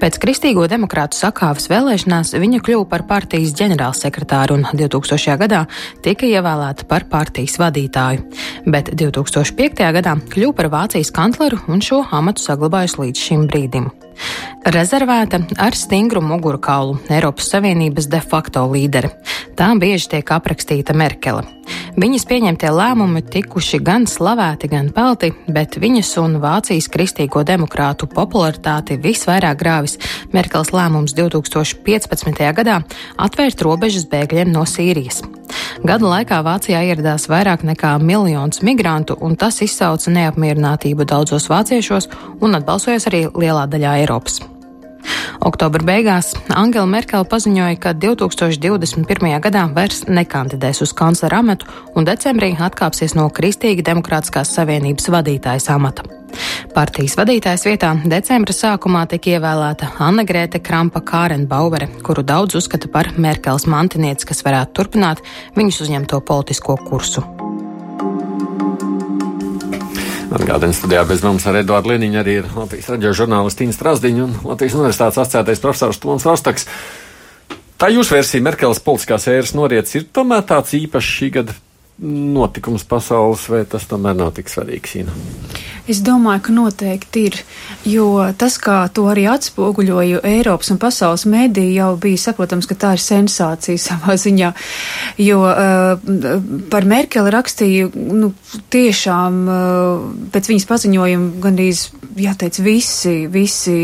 [0.00, 5.36] Pēc Kristīgo demokrātu sakāves vēlēšanās viņa kļuva par partijas ģenerālsekretāru un 2000.
[5.40, 5.64] gadā
[6.04, 8.24] tika ievēlēta par partijas vadītāju,
[8.66, 9.84] bet 2005.
[9.98, 13.92] gadā kļuva par Vācijas kancleru un šo amatu saglabājusi līdz šim brīdim.
[14.74, 19.10] Rezervēta ar stingru mugurkaulu Eiropas Savienības de facto līderi.
[19.54, 21.44] Tā bieži tiek aprakstīta Merkele.
[21.94, 28.98] Viņas pieņemtie lēmumi tikuši gan slavēti, gan pelti, bet viņas un Vācijas kristīgo demokrātu popularitāti
[28.98, 29.94] visvairāk grāvis
[30.34, 32.42] Merkels lēmums 2015.
[32.58, 32.80] gadā
[33.14, 35.22] atvērt robežas bēgļiem no Sīrijas.
[35.86, 42.10] Gada laikā Vācijā ieradās vairāk nekā miljons migrantu, un tas izsauca neapmierinātību daudzos vāciešos
[42.42, 44.42] un atbalsojas arī lielā daļā Eiropas.
[45.44, 49.30] Oktobra beigās Angela Merkele paziņoja, ka 2021.
[49.44, 56.06] gadā vairs nekandidēs uz kanclera amatu un decembrī atkāpsies no Kristīgi Demokrātiskās Savienības vadītājas amata.
[56.74, 63.12] Partijas vadītājas vietā decembra sākumā tika ievēlēta Anna Grēte Krampa Kārenbauvere, kuru daudz uzskata par
[63.16, 65.22] Merkels mantinieci, kas varētu turpināt
[65.58, 67.43] viņas uzņemto politisko kursu.
[70.34, 74.32] Atgādājot, studijā bez mums ar Eduardu Liniņu arī ir Latvijas raidījuma žurnālists Tīna Strasdiņa un
[74.48, 76.66] Latvijas Universitātes asociētais profesors Toms Rostaks.
[77.78, 81.54] Tā jūsu versija, Merkeles politiskās ēras noriets, ir tomēr tāds īpašs šī gada
[82.02, 84.96] notikums pasaules, vai tas tomēr nav tik svarīgs?
[85.02, 85.14] Ina?
[85.84, 87.34] Es domāju, ka noteikti ir,
[87.84, 88.06] jo
[88.40, 93.02] tas, kā to arī atspoguļoju Eiropas un pasaules mēdī, jau bija saprotams, ka tā ir
[93.04, 94.50] sensācija savā ziņā,
[95.20, 98.32] jo uh, par Merkeli rakstīju, nu,
[98.72, 103.78] tiešām uh, pēc viņas paziņojuma gandrīz, jāteic, visi, visi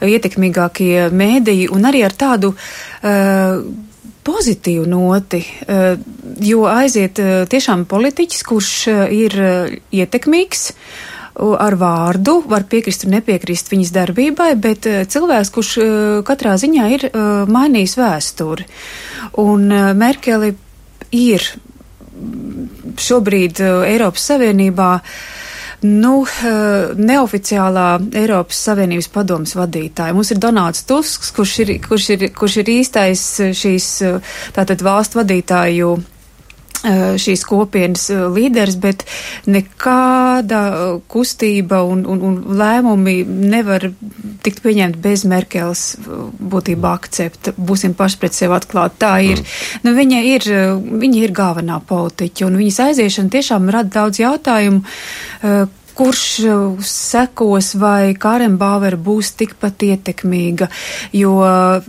[0.00, 3.60] ietekmīgākie mēdī un arī ar tādu uh,
[4.26, 5.98] pozitīvu noti, eh,
[6.42, 9.36] jo aiziet eh, tiešām politiķis, kurš eh, ir
[9.94, 10.70] ietekmīgs
[11.36, 15.72] ar vārdu, var piekrist un nepiekrist viņas darbībai, bet cilvēks, kurš
[16.24, 17.04] katrā ziņā ir
[17.52, 18.64] mainījis vēsturi.
[19.42, 19.66] Un
[20.00, 20.54] Merkeli
[21.12, 21.44] ir
[22.96, 25.35] šobrīd Eiropas Savienībā uh,
[25.86, 27.86] nu, eh, neoficiālā
[28.20, 30.14] Eiropas Savienības padomas vadītāja.
[30.16, 34.84] Mums ir Donalds Tusks, kurš ir, kurš ir, kurš ir īstais eh, šīs eh, tātad
[34.84, 35.94] valstu vadītāju
[36.84, 39.04] šīs kopienas līderis, bet
[39.50, 40.60] nekāda
[41.10, 43.88] kustība un, un, un lēmumi nevar
[44.46, 47.54] tikt pieņemti bez Merkels būtībā akcepta.
[47.56, 49.00] Būsim paši pret sevi atklāti.
[49.02, 49.42] Tā ir.
[49.42, 49.86] Mm.
[49.86, 50.50] Nu, viņa ir,
[51.06, 54.84] viņa ir galvenā politiķa, un viņas aiziešana tiešām rada daudz jautājumu
[55.96, 60.68] kurš uh, sekos vai Kārenbāvera būs tikpat ietekmīga,
[61.16, 61.84] jo uh,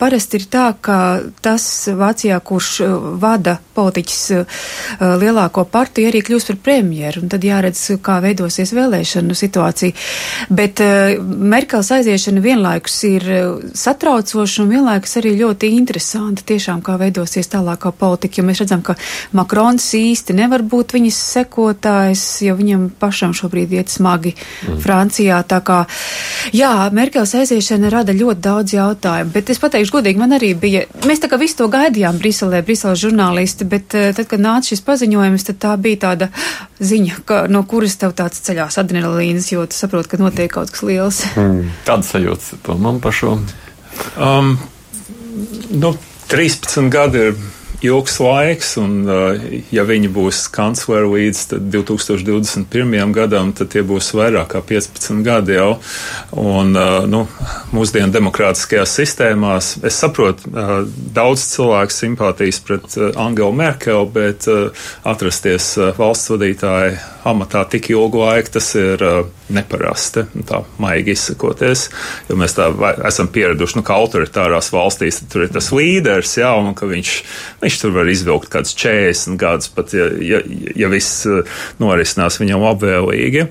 [0.00, 0.98] parasti ir tā, ka
[1.44, 1.64] tas
[1.96, 4.22] Vācijā, kurš uh, vada politiķis
[5.20, 9.96] lielāko partiju, arī kļūst par premjeru, un tad jāredz, kā veidosies vēlēšanu situācija.
[10.52, 10.82] Bet
[11.24, 13.24] Merkels aiziešana vienlaikus ir
[13.80, 18.98] satraucoša un vienlaikus arī ļoti interesanti tiešām, kā veidosies tālākā politika, jo mēs redzam, ka
[19.36, 24.78] Makrons īsti nevar būt viņas sekotājs, jo viņam pašam šo šobrīd iet smagi mm.
[24.80, 25.42] Francijā.
[25.42, 25.84] Tā kā,
[26.54, 31.20] jā, Merkels aiziešana rada ļoti daudz jautājumu, bet es pateikšu godīgi, man arī bija, mēs
[31.20, 35.46] tā kā visu to gaidījām Briselē, Briseles žurnālisti, bet uh, tad, kad nāca šis paziņojums,
[35.50, 36.30] tad tā bija tāda
[36.80, 40.86] ziņa, ka, no kuras tev tāds ceļās adrenalīns, jo tu saproti, ka notiek kaut kas
[40.86, 41.24] liels.
[41.40, 41.70] Mm.
[41.86, 43.46] Kāds sajūts to man pašam?
[44.20, 44.50] Um,
[45.72, 45.92] nu,
[46.28, 47.38] 13 gadi ir
[47.86, 53.14] ilgs laiks, un, uh, ja viņi būs kancleri līdz 2021.
[53.16, 55.72] gadam, tad tie būs vairāk kā 15 gadi jau.
[56.36, 57.24] Un, uh, nu,
[57.74, 60.74] mūsdienu demokrātiskajās sistēmās es saprotu uh,
[61.16, 64.46] daudz cilvēku simpātijas pret Angelu Merkeli, bet
[65.06, 69.02] atrasties valsts vadītāja amatā tik ilgu laiku, tas ir
[69.52, 71.88] neparasti, tā maigi izsakoties,
[72.28, 72.68] jo mēs tā
[73.08, 77.12] esam pieraduši, nu, ka autoritārās valstīs tur ir tas līderis, jā, un ka viņš,
[77.62, 80.40] viņš tur var izvilkt kāds 40 gadus, pat ja, ja,
[80.76, 81.44] ja viss uh,
[81.78, 83.46] norisinās viņam labvēlīgi.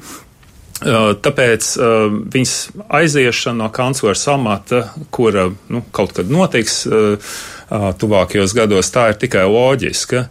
[0.79, 2.53] Uh, tāpēc uh, viņas
[2.99, 7.33] aiziešana no kanclera amata, kura nu, kaut kad notiks uh,
[7.69, 10.25] tuvākajos gados, tā ir tikai loģiska.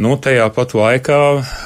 [0.00, 1.20] Nu, tajā pat laikā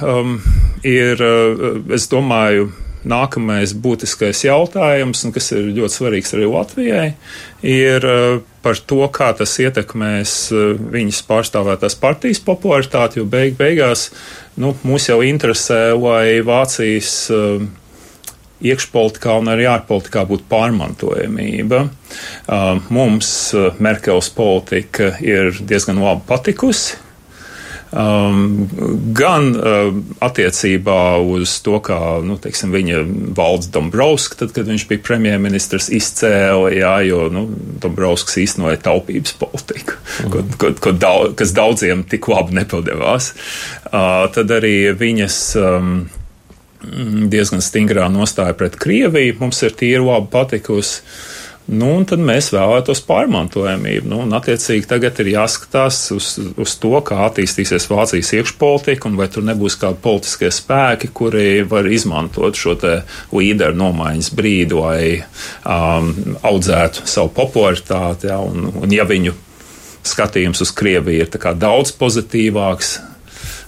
[0.04, 0.36] um,
[0.82, 2.72] ir, uh, es domāju,
[3.08, 7.08] nākamais būtiskais jautājums, un kas ir ļoti svarīgs arī Latvijai,
[7.66, 14.10] ir uh, par to, kā tas ietekmēs uh, viņas pārstāvētās partijas popularitāti, jo beig beigās
[14.60, 17.66] nu, mūs jau interesē, lai Vācijas uh,
[18.58, 21.84] iekšpolitikā un arī ārpolitikā būtu pārmantojamība.
[22.90, 23.28] Mums
[23.78, 26.98] Merkels politika ir diezgan labi patikusi
[27.88, 28.68] Um,
[29.16, 33.00] gan uh, attiecībā uz to, kā nu, teiksim, viņa
[33.36, 37.46] valdes Dombrovskis, tad, kad viņš bija premjerministrs, izcēla, jā, jo nu,
[37.80, 40.34] Dombrovskis īstenoja taupības politiku, mm.
[40.34, 43.32] ko, ko, ko daudz, kas daudziem tik labi nepadevās.
[43.88, 45.42] Uh, tad arī viņas.
[45.64, 45.98] Um,
[46.78, 51.02] diezgan stingrā nostāja pret Krieviju mums ir tīri labi patikusi.
[51.68, 54.08] Nu, un tad mēs vēlētos pārmantojamību.
[54.08, 59.26] Nu, un, attiecīgi, tagad ir jāskatās uz, uz to, kā attīstīsies Vācijas iekšpolitika, un vai
[59.32, 62.72] tur nebūs kādi politiskie spēki, kuri var izmantot šo
[63.36, 65.02] līderu nomaiņas brīdi, lai
[65.68, 68.32] um, audzētu savu popularitāti.
[68.32, 69.36] Ja, un, un, ja viņu
[70.08, 72.96] skatījums uz Krieviju ir daudz pozitīvāks,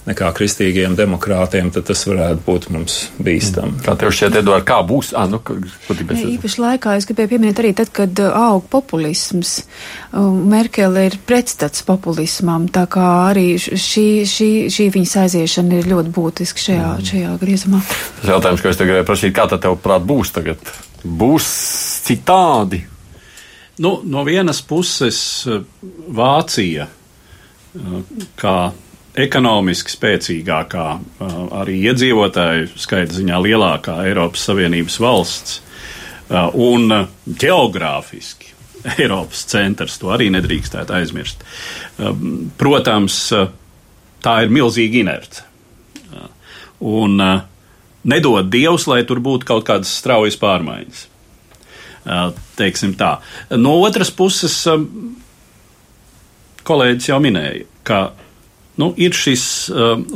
[0.07, 3.83] nekā kristīgiem demokrātiem, tad tas varētu būt mums bīstami.
[3.85, 5.11] Kā tev šķiet, Eduard, kā būs?
[5.17, 9.53] À, nu, ne, īpaši laikā es gribēju pieminēt arī tad, kad uh, aug populisms.
[10.09, 16.15] Um, Merkele ir pretstats populismam, tā kā arī šī, šī, šī viņas aiziešana ir ļoti
[16.17, 17.09] būtiska šajā, mm.
[17.13, 17.85] šajā griezumā.
[18.21, 20.77] Tas jautājums, ko es tagad gribēju prasīt, kā tad tev prāt būs tagad?
[21.05, 21.49] Būs
[22.07, 22.87] citādi?
[23.81, 25.61] Nu, no vienas puses uh,
[26.09, 28.55] Vācija, uh, kā
[29.19, 30.85] ekonomiski spēcīgākā,
[31.61, 35.59] arī iedzīvotāju skaita ziņā lielākā Eiropas Savienības valsts
[36.55, 36.87] un
[37.27, 38.53] geogrāfiski
[38.97, 39.99] Eiropas centrs.
[40.01, 41.43] To arī nedrīkstētu aizmirst.
[42.57, 43.19] Protams,
[44.23, 45.47] tā ir milzīga inerce.
[46.81, 47.19] Un
[48.01, 51.03] nedod Dievs, lai tur būtu kaut kādas straujas pārmaiņas.
[52.57, 53.17] Teiksim tā.
[53.59, 54.55] No otras puses,
[56.65, 57.99] kolēģis jau minēja, ka
[58.79, 59.43] nu, ir šis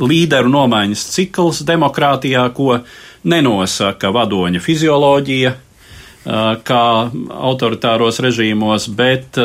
[0.00, 2.78] līderu nomaiņas cikls demokrātijā, ko
[3.26, 5.52] nenosaka vadoņa fizioloģija,
[6.66, 6.84] kā
[7.50, 9.38] autoritāros režīmos, bet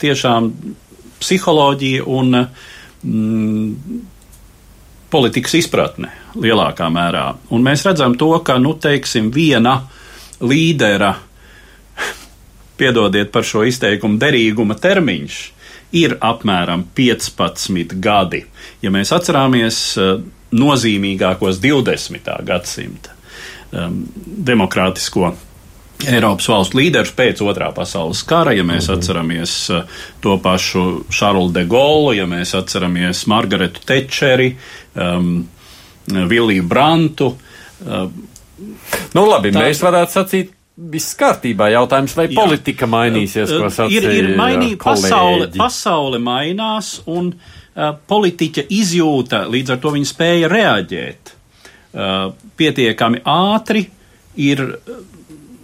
[0.00, 0.50] tiešām
[1.20, 4.00] psiholoģija un mm,
[5.12, 7.26] politikas izpratne lielākā mērā.
[7.54, 9.76] Un mēs redzam to, ka, nu, teiksim, viena
[10.44, 11.12] līdera,
[12.80, 15.42] piedodiet par šo izteikumu, derīguma termiņš
[15.94, 18.44] ir apmēram 15 gadi.
[18.82, 19.80] Ja mēs atceramies
[20.54, 22.30] nozīmīgākos 20.
[22.46, 23.14] gadsimta
[23.74, 25.32] um, demokrātisko
[26.04, 28.98] Eiropas valstu līderus pēc otrā pasaules kara, ja mēs mhm.
[28.98, 30.84] atceramies uh, to pašu
[31.14, 34.52] Šarlu de Gaulle, ja mēs atceramies Margaretu Tečeri,
[34.98, 35.36] um,
[36.04, 37.30] Viliju Brantu.
[37.84, 38.10] Uh,
[39.14, 41.68] nu, labi, tā, mēs varētu sacīt, viss kārtībā.
[41.74, 47.94] Jautājums, vai jā, politika mainīsies, ko sacīja ir, ir mainī, pasaule, pasaule mainās, un uh,
[48.10, 53.84] politiķa izjūta, līdz ar to viņa spēja reaģēt uh, pietiekami ātri,
[54.42, 54.64] ir,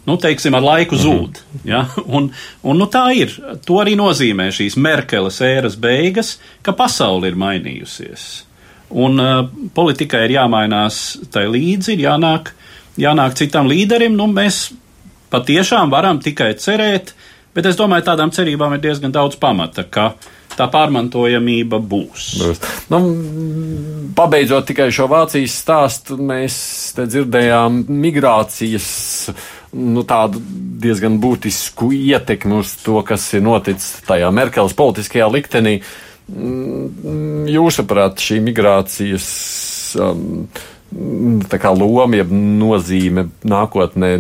[0.06, 1.02] nu, teiksim, ar laiku mhm.
[1.02, 1.40] zūd.
[1.40, 1.70] Mm -hmm.
[1.72, 1.86] ja?
[2.16, 2.30] un,
[2.62, 3.34] un, nu, tā ir.
[3.66, 8.44] To arī nozīmē šīs Merkeles ēras beigas, ka pasaule ir mainījusies.
[8.90, 12.50] Un uh, politikai ir jāmainās tai līdzi, ir jānāk,
[12.98, 14.16] jānāk citam līderim.
[14.18, 14.72] Nu, mēs
[15.31, 17.14] patiešām varam tikai cerēt,
[17.55, 20.12] bet es domāju, tādām cerībām ir diezgan daudz pamata, ka
[20.57, 22.26] tā pārmantojamība būs.
[22.41, 22.61] būs.
[22.93, 23.01] Nu,
[24.16, 26.57] pabeidzot tikai šo Vācijas stāstu, mēs
[26.97, 28.91] te dzirdējām migrācijas.
[29.70, 30.43] Nu, tādu
[30.83, 35.78] diezgan būtisku ietekmi uz to, kas ir noticis tajā Merkeles politiskajā liktenī.
[36.31, 39.31] Mm, jūsuprāt, šī migrācijas
[39.99, 40.47] um,
[40.91, 44.11] kā loma, jeb nozīme nākotnē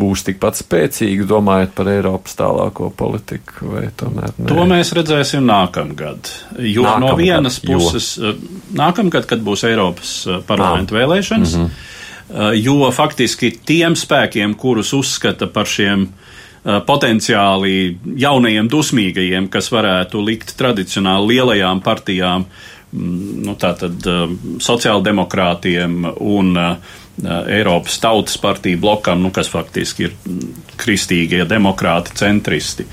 [0.00, 4.48] būs tikpat spēcīga, domājot par Eiropas tālāko politiku, vai tomēr ne?
[4.48, 6.32] To mēs redzēsim nākamgad.
[6.56, 8.32] Jo nākamgad, no vienas puses, jo.
[8.32, 11.02] Eh, nākamgad, kad būs Eiropas eh, parlamentu ah.
[11.02, 12.56] vēlēšanas, mm -hmm.
[12.62, 16.08] jo faktiski tiem spēkiem, kurus uzskata par šiem
[16.60, 22.44] potenciāli jaunajiem dusmīgajiem, kas varētu likt tradicionāli lielajām partijām
[22.92, 26.96] nu, tātad um, sociāldemokrātiem un uh,
[27.50, 30.14] Eiropas Tautas partiju blokam, nu, kas faktiski ir
[30.80, 32.86] kristīgie demokrāti, centristi.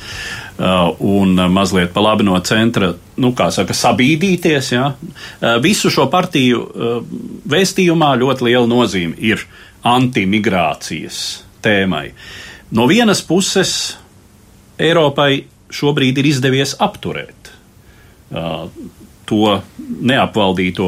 [0.58, 4.72] Uh, un mazliet pa labi no centra, nu, kā saka, sabīdīties.
[4.76, 4.92] Ja?
[4.94, 6.64] Uh, visu šo partiju
[7.50, 9.46] vēstījumā ļoti liela nozīme ir
[9.88, 11.22] antimigrācijas
[11.66, 12.10] tēmai.
[12.76, 13.72] No vienas puses,
[14.78, 17.48] Eiropai šobrīd ir izdevies apturēt
[19.28, 19.58] to
[20.08, 20.88] neapvaldīto,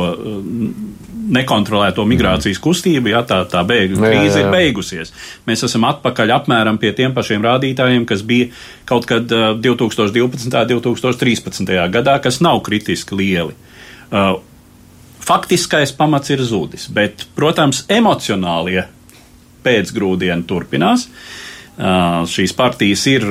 [1.29, 5.11] nekontrolēto migrācijas kustību, ja tā, tā bēgļu krīze ir beigusies.
[5.45, 8.49] Mēs esam atpakaļ apmēram pie tiem pašiem rādītājiem, kas bija
[8.89, 10.25] kaut kad 2012.
[10.25, 11.73] un 2013.
[11.93, 13.53] gadā, kas nav kritiski lieli.
[15.29, 18.87] Faktiskais pamats ir zudis, bet, protams, emocionālie
[19.61, 21.05] pēcgrūdieni turpinās.
[22.31, 23.27] Šīs partijas ir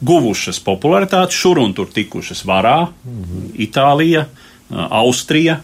[0.00, 3.52] guvušas popularitāti, šur un tur tikušas varā, -hmm.
[3.54, 4.26] Itālija,
[4.70, 5.60] Austrija,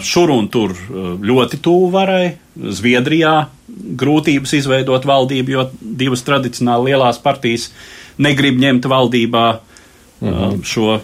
[0.00, 0.74] šur un tur
[1.22, 3.46] ļoti tuvu varai, Zviedrijā
[3.96, 7.70] grūtības izveidot valdību, jo divas tradicionāli lielās partijas
[8.18, 9.46] negrib ņemt valdībā
[10.20, 10.64] -hmm.
[10.64, 11.00] šo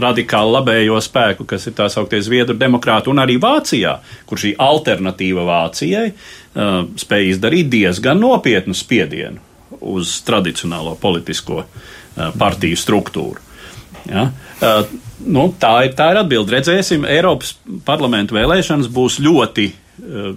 [0.00, 5.44] radikāli labējo spēku, kas ir tā sauktie Zviedru demokrāti, un arī Vācijā, kur šī alternatīva
[5.44, 6.12] Vācijai
[6.96, 9.49] spēja izdarīt diezgan nopietnu spiedienu
[9.80, 13.40] uz tradicionālo politisko uh, partiju struktūru.
[14.08, 14.30] Ja?
[14.60, 14.84] Uh,
[15.26, 16.56] nu, tā, ir, tā ir atbilde.
[16.56, 17.56] Redzēsim, Eiropas
[17.86, 20.32] parlamentu vēlēšanas būs ļoti uh,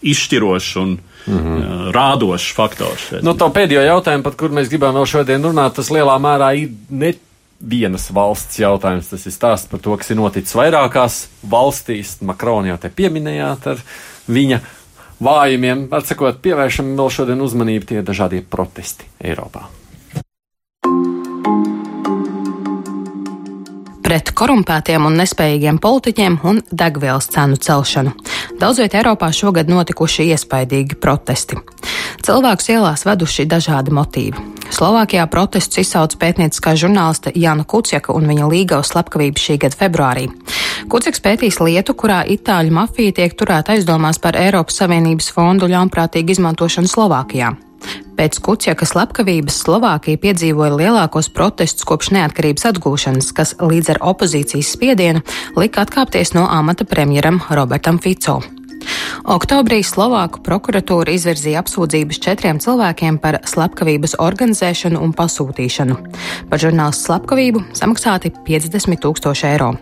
[0.00, 1.90] izšķirošs un mm -hmm.
[1.92, 3.10] rādošs faktors.
[3.22, 6.70] Nu, to pēdējo jautājumu, par kur mēs gribam vēl šodien runāt, tas lielā mērā ir
[6.88, 7.14] ne
[7.60, 9.08] vienas valsts jautājums.
[9.08, 12.16] Tas ir stāsts par to, kas ir noticis vairākās valstīs.
[12.20, 13.82] Makroni jau te pieminējāt ar
[14.28, 14.60] viņa
[15.20, 19.68] vājumiem, atsakot, pievēršam vēl šodien uzmanību tie dažādie protesti Eiropā.
[24.10, 28.10] pret korumpētiem un nespējīgiem politiķiem un degvielas cenu celšanu.
[28.58, 31.60] Daudz vietā Eiropā šogad notikuši iespaidīgi protesti.
[32.26, 34.59] Cilvēkus ielās veduši dažādi motīvi.
[34.70, 40.28] Slovākijā protestus izsauca pētnieciskā žurnāliste Jana Kuciaka un viņa līgavas slepkavība šī gada februārī.
[40.90, 46.90] Kuciaks pētīs lietu, kurā itāļu mafija tiek turēta aizdomās par Eiropas Savienības fondu ļaunprātīgu izmantošanu
[46.90, 47.52] Slovākijā.
[48.20, 55.24] Pēc Kuciaka slepkavības Slovākija piedzīvoja lielākos protestus kopš neatkarības atgūšanas, kas līdz ar opozīcijas spiedienu
[55.56, 58.42] lika atkāpties no amata premjeram Robertam Fico.
[59.30, 65.98] Oktobrī Slovāku prokuratūra izvirzīja apsūdzības četriem cilvēkiem par slepkavības organizēšanu un pasūtīšanu.
[66.50, 69.74] Par žurnālistu slepkavību samaksāti 50 tūkstoši eiro.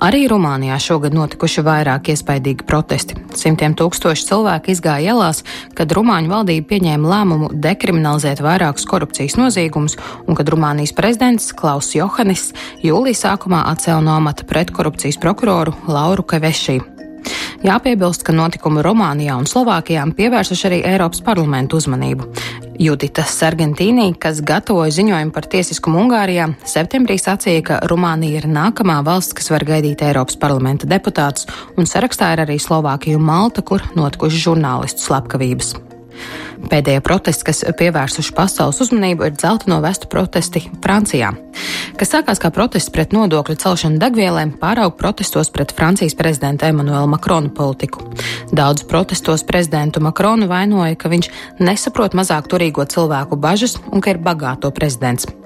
[0.00, 3.16] Arī Rumānijā šogad notikuši vairāk iespaidīgi protesti.
[3.36, 5.42] Simtiem tūkstoši cilvēku izgāja ielās,
[5.76, 12.50] kad Rumāņu valdība pieņēma lēmumu dekriminalizēt vairākus korupcijas noziegumus, un kad Rumānijas prezidents Klaus Johannis
[12.86, 16.99] jūlijas sākumā atcēla no amata pretkorupcijas prokuroru Lauru Kevešiju.
[17.66, 22.30] Jāpiebilst, ka notikumi Rumānijā un Slovākijā pievērsuši arī Eiropas parlamentu uzmanību.
[22.80, 29.36] Judita Sargentīnī, kas gatavoja ziņojumu par tiesiskumu Ungārijā, septembrī sacīja, ka Rumānija ir nākamā valsts,
[29.36, 31.44] kas var gaidīt Eiropas parlamenta deputātus,
[31.76, 35.89] un sarakstā ir arī Slovākija un Malta, kur notikuši žurnālistu slepkavības.
[36.70, 41.32] Pēdējie protesti, kas pievērsuši pasaules uzmanību, ir dzelteno vestu protesti Francijā,
[41.98, 47.50] kas sākās kā protests pret nodokļu celšanu degvielēm, pārauga protestos pret Francijas prezidenta Emanuela Makrona
[47.56, 48.04] politiku.
[48.52, 51.32] Daudz protestos prezidentu Makronu vainoja, ka viņš
[51.64, 55.39] nesaprot mazāk turīgo cilvēku bažas un ka ir bagāto prezidents.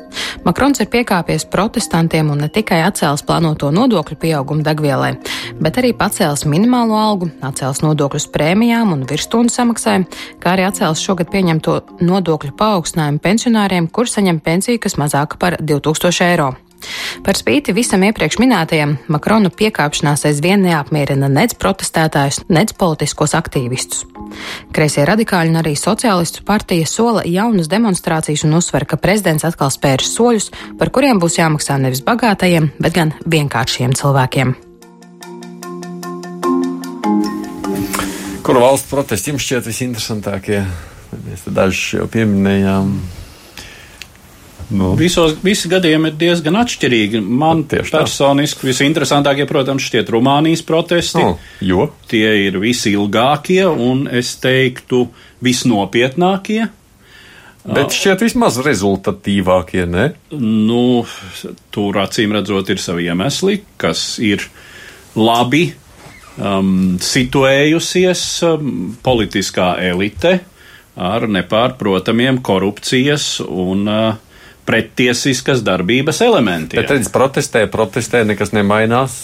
[0.45, 5.15] Makrons ir piekāpies protestantiem un ne tikai atcēlis plānoto nodokļu pieaugumu degvielai,
[5.61, 10.01] bet arī pacēlis minimālo algu, atcēlis nodokļus prēmijām un virsstundu samaksai,
[10.43, 16.31] kā arī atcēlis šogad pieņemto nodokļu paaugstinājumu pensionāriem, kur saņem pensiju, kas mazāka par 2000
[16.33, 16.55] eiro.
[17.25, 24.05] Par spīti visam iepriekš minētajam, Makrona piekāpšanās aizvien neapmierina nec protestētājus, nec politiskos aktīvistus.
[24.75, 30.11] Kreisie radikāļi un arī sociālistu partija sola jaunas demonstrācijas un uzsver, ka prezidents atkal spērs
[30.17, 34.55] soļus, par kuriem būs jāmaksā nevis bagātajiem, bet gan vienkāršiem cilvēkiem.
[38.45, 40.59] Kuru valstu protesti jums šķiet visinteresantākie?
[41.25, 42.91] Mēs dažus jau pieminējām.
[44.73, 44.95] Nu.
[44.97, 47.21] Visos, visi gadījumi ir diezgan atšķirīgi.
[47.21, 51.21] Man Tieši personiski visinteresantākie, protams, šķiet Rumānijas protesti.
[51.21, 51.91] Oh, jo?
[52.11, 55.07] Tie ir visilgākie un, es teiktu,
[55.45, 56.65] visnopietnākie.
[57.65, 60.11] Bet šķiet vismaz rezultatīvākie, ne?
[60.37, 61.05] Nu,
[61.73, 64.45] tur acīm redzot ir savi iemesli, kas ir
[65.17, 65.71] labi
[66.37, 70.37] um, situējusies um, politiskā elite
[70.95, 74.21] ar nepārprotamiem korupcijas un uh,
[74.65, 76.83] prettiesiskas darbības elementiem.
[76.83, 79.17] Bet redz, protestē, protestē, nekas nemainās.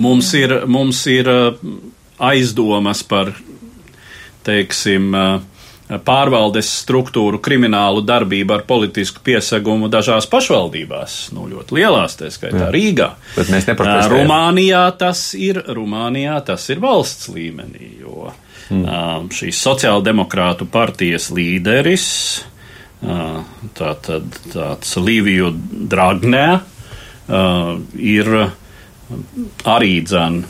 [0.00, 1.70] Mums ir, mums ir uh,
[2.30, 3.32] aizdomas par,
[4.44, 5.62] teiksim, uh,
[5.98, 12.70] pārvaldes struktūru kriminālu darbību ar politisku piesegumu dažās pašvaldībās, nu, ļoti lielās, tā skaitā Jā.
[12.74, 13.08] Rīgā.
[13.34, 14.28] Bet mēs neprotestējam.
[14.28, 18.30] Rumānijā tas ir, Rumānijā tas ir valsts līmenī, jo
[18.70, 19.32] mm.
[19.34, 22.06] šīs sociāldemokrātu partijas līderis
[23.00, 25.54] Tātad tāds Līviju
[25.90, 26.46] Dragnē
[27.96, 28.32] ir
[29.70, 30.42] arī dzan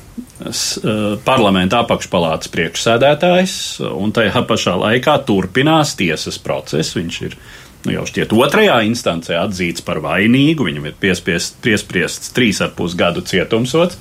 [1.25, 3.55] parlamenta apakšpalātas priekšsēdētājs,
[3.95, 6.97] un tajā pašā laikā turpinās tiesas process.
[6.97, 7.37] Viņš ir
[7.85, 13.23] nu, jau šķiet otrajā instancē atzīts par vainīgu, viņam ir piespriests trīs ar pus gadu
[13.25, 14.01] cietumsots.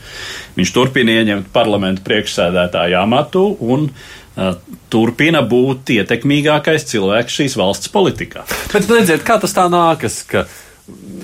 [0.57, 4.07] Viņš turpina ieņemt parlamenta priekšsēdētāja amatu un uh,
[4.89, 8.45] turpina būt ietekmīgākais cilvēks šīs valsts politikā.
[8.73, 10.45] Bet redziet, kā tas tā nākas, ka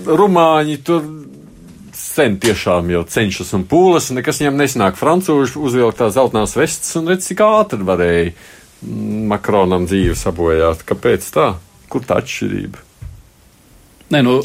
[0.06, 1.06] Rumāņi tur
[1.96, 5.00] sen tiešām jau cenšas un pūlas, un nekas viņam nesanāk.
[5.00, 8.36] Francūži uzvilk tās zeltainās vestes, un redz, cik ātri varēja
[9.32, 10.84] Makronam dzīvi sabojāt.
[10.86, 11.48] Kāpēc tā?
[11.90, 12.84] Kur tā atšķirība?
[14.14, 14.38] Nē, nu,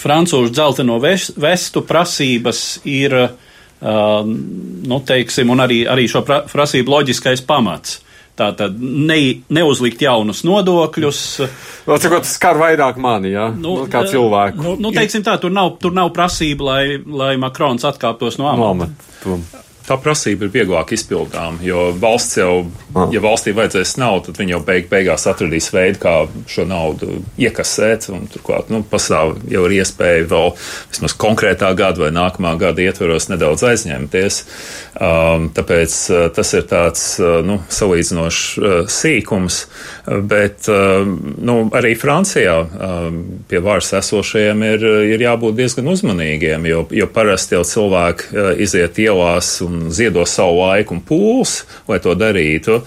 [0.00, 3.38] Francūžu dzelteno vestu prasības ir Uh,
[3.80, 8.00] nu, teiksim, un arī, arī šo pra, prasību loģiskais pamats.
[8.40, 9.18] Tātad ne,
[9.52, 11.22] neuzlikt jaunus nodokļus.
[11.88, 14.62] No, cik tas skar vairāk mani, jā, nu, nu, kā cilvēku.
[14.64, 18.88] Nu, nu, teiksim tā, tur nav, tur nav prasība, lai, lai Makrons atkāptos no amata.
[19.26, 19.40] No,
[19.90, 22.52] tā prasība ir vieglāk izpildām, jo valsts jau,
[22.94, 23.08] ah.
[23.10, 26.14] ja valstī vajadzēs naudu, tad viņi jau beig, beigās atradīs veidu, kā
[26.50, 30.52] šo naudu iekasēt, turklāt, nu, pastāv jau ir iespēja vēl
[30.92, 34.40] vismaz konkrētā gada vai nākamā gada ietveros nedaudz aizņemties.
[35.00, 39.60] Um, tāpēc uh, tas ir tāds, uh, nu, salīdzinošs uh, sīkums,
[40.30, 41.02] bet, uh,
[41.40, 43.20] nu, arī Francijā um,
[43.50, 49.00] pie varas esošajiem ir, ir jābūt diezgan uzmanīgiem, jo, jo parasti jau cilvēki uh, iziet
[49.02, 51.54] ielās un ziedo savu laiku un pūles,
[51.88, 52.80] lai to darītu.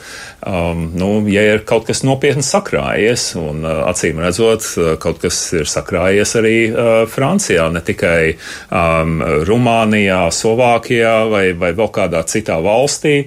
[0.44, 5.40] Um, nu, ja ir kaut kas nopietni sakrājies, un uh, acīm redzot, uh, kaut kas
[5.56, 12.60] ir sakrājies arī uh, Francijā, ne tikai um, Rumānijā, Slovākijā vai, vai vēl kādā citā
[12.64, 13.24] valstī,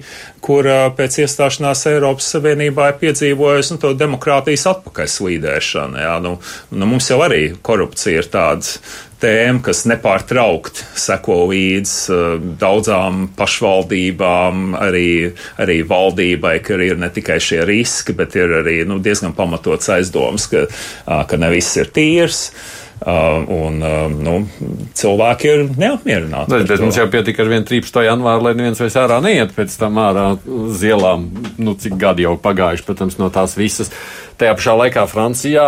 [0.47, 5.99] kur pēc iestāšanās Eiropas Savienībā ir piedzīvojusi nu, to demokrātijas atpakaļslīdēšanu.
[6.05, 6.13] Jā.
[6.23, 6.37] Nu,
[6.71, 8.77] nu, mums jau arī korupcija ir tāda
[9.21, 12.23] tēma, kas nepārtraukt seko līdz uh,
[12.61, 15.09] daudzām pašvaldībām, arī,
[15.61, 20.49] arī valdībai, ka ir ne tikai šie riski, bet ir arī nu, diezgan pamatots aizdoms,
[20.51, 22.49] ka, uh, ka ne viss ir tīrs.
[22.97, 24.39] Uh, un uh, nu,
[24.97, 26.49] cilvēki ir neapmierināti.
[26.49, 27.99] Bet, bet mums jau pietika ar vienu 13.
[28.07, 31.27] janvāru, lai neviens vairs ārā neiet pēc tam ārā uz ielām.
[31.61, 33.93] Nu, cik gadi jau pagājuši, protams, no tās visas.
[34.41, 35.67] Tajā pašā laikā Francijā.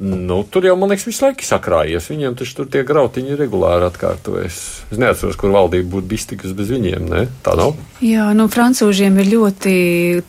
[0.00, 2.08] Nu, tur jau, man liekas, visu laiku sakrājies.
[2.10, 4.56] Viņiem taču tur tie grautiņi regulāri atkārtojas.
[4.90, 7.28] Es neatceros, kur valdība būtu bijis tikus bez viņiem, ne?
[7.46, 7.76] Tā nav?
[8.02, 9.74] Jā, nu, francūžiem ir ļoti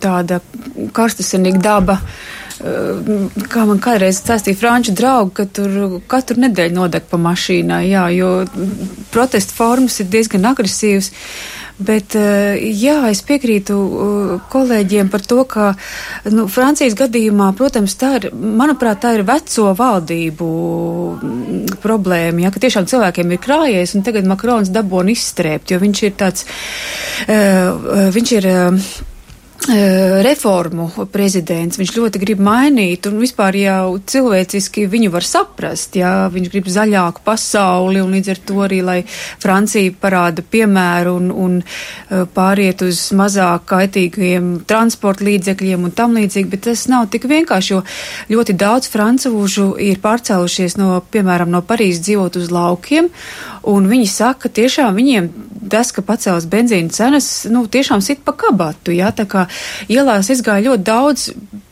[0.04, 0.38] tāda
[0.94, 1.98] karstasinīga daba.
[2.56, 8.32] Kā man kādreiz stāstīja franču draugi, ka tur katru nedēļu nodeg pa mašīnai, jā, jo
[9.12, 11.10] protesta formas ir diezgan agresīvas.
[11.76, 13.76] Bet, jā, es piekrītu
[14.52, 15.74] kolēģiem par to, ka
[16.32, 20.48] nu, Francijas gadījumā, protams, tā ir, manuprāt, tā ir veco valdību
[21.84, 26.16] problēma, ja, ka tiešām cilvēkiem ir krājies un tagad Makrons dabon izstrēpt, jo viņš ir
[26.22, 26.48] tāds,
[27.28, 28.50] uh, viņš ir.
[29.66, 36.28] Uh, reformu prezidents, viņš ļoti grib mainīt, un vispār jau cilvēciski viņu var saprast, ja
[36.30, 38.98] viņš grib zaļāku pasauli, un līdz ar to arī, lai
[39.42, 41.58] Francija parāda piemēru un, un
[42.36, 47.82] pāriet uz mazāk kaitīgiem transporta līdzekļiem un tam līdzīgi, bet tas nav tik vienkārši, jo
[48.36, 53.10] ļoti daudz francūžu ir pārcēlušies no, piemēram, no Parīzes dzīvot uz laukiem,
[53.74, 55.34] un viņi saka, tiešām viņiem
[55.72, 59.48] tas, ka pacēlas benzīna cenas, nu, tiešām sit pa kabatu, jā, tā kā
[59.92, 61.30] ielās izgāja ļoti daudz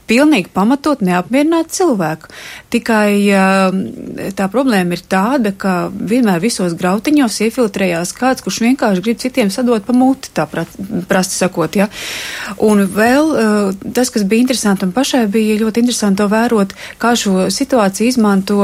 [0.09, 2.31] pilnīgi pamatot neapmierināti cilvēku.
[2.73, 9.51] Tikai tā problēma ir tāda, ka vienmēr visos grautiņos iefiltrējās kāds, kurš vienkārši grib citiem
[9.53, 11.87] sadot pa muti, tā prasti sakot, ja.
[12.63, 13.33] Un vēl
[13.93, 18.59] tas, kas bija interesanti un pašai bija ļoti interesanti to vērot, kā šo situāciju izmanto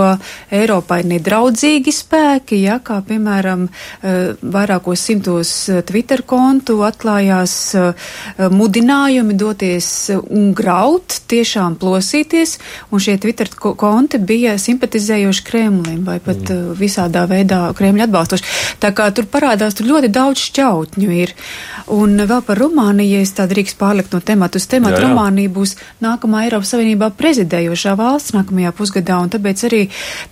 [0.54, 3.68] Eiropai nedraudzīgi spēki, ja, kā piemēram
[4.42, 5.54] vairākos simtos
[5.88, 7.56] Twitter kontu atklājās
[8.54, 12.58] mudinājumi doties un graut tiešām plosīties,
[12.92, 16.48] un šie Twitter konti bija simpatizējoši Kremlim vai pat mm.
[16.50, 18.46] Uh, visādā veidā Kremļa atbalstoši.
[18.82, 21.34] Tā kā tur parādās, tur ļoti daudz šķautņu ir.
[21.94, 25.10] Un vēl par Rumāniju, ja es tā drīkst pārlikt no temata uz tematu, jā, jā.
[25.10, 29.82] Rumānija būs nākamā Eiropas Savienībā prezidējošā valsts nākamajā pusgadā, un tāpēc arī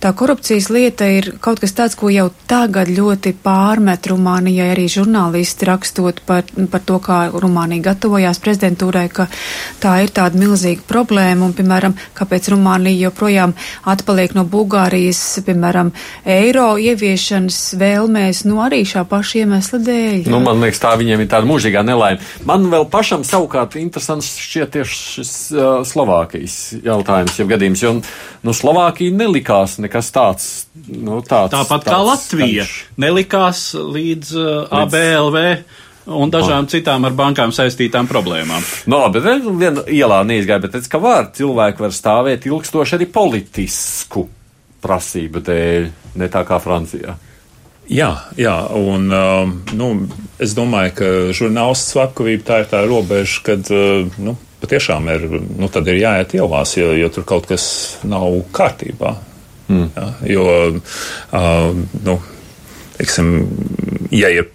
[0.02, 5.68] tā korupcijas lieta ir kaut kas tāds, ko jau tagad ļoti pārmet Rumānijai arī žurnālisti
[5.68, 9.28] rakstot par, par to, kā Rumānija gatavojās prezidentūrai, ka
[9.82, 13.54] tā ir tāda milzīga problēma, un, piemēram, kāpēc Rumānija joprojām
[13.88, 15.92] atpaliek no Bulgārijas, piemēram,
[16.28, 20.28] eiro ieviešanas vēlmēs, nu arī šā paša iemesla dēļ.
[20.32, 22.22] Nu, man liekas, tā viņiem ir tāda mūžīgā nelaime.
[22.48, 27.94] Man vēl pašam savukārt interesants šķiet tieši šis uh, Slovākijas jautājums, ja gadījums, jo,
[28.46, 30.48] nu, Slovākija nelikās nekas tāds,
[30.86, 31.54] nu, tāds.
[31.54, 32.78] Tāpat tāds, kā Latvija karš.
[33.00, 35.38] nelikās līdz uh, ABLV
[36.08, 36.70] un dažām ah.
[36.70, 38.64] citām ar bankām saistītām problēmām.
[38.90, 44.26] No, bet viena ielā neizgāja, bet redz, ka var, cilvēki var stāvēt ilgstoši arī politisku
[44.84, 45.88] prasību dēļ,
[46.20, 47.16] ne tā kā Francijā.
[47.88, 49.86] Jā, jā, un uh, nu,
[50.44, 51.06] es domāju, ka
[51.36, 55.24] žurnālists slepkavība tā ir tā robeža, kad uh, nu, patiešām ir,
[55.56, 57.64] nu, tad ir jāiet ielās, jo, jo tur kaut kas
[58.04, 59.14] nav kārtībā.
[59.72, 59.88] Mm.
[59.96, 60.44] Jā, jo,
[60.76, 62.18] uh, nu,
[63.00, 63.32] teiksim,
[64.12, 64.52] ja ir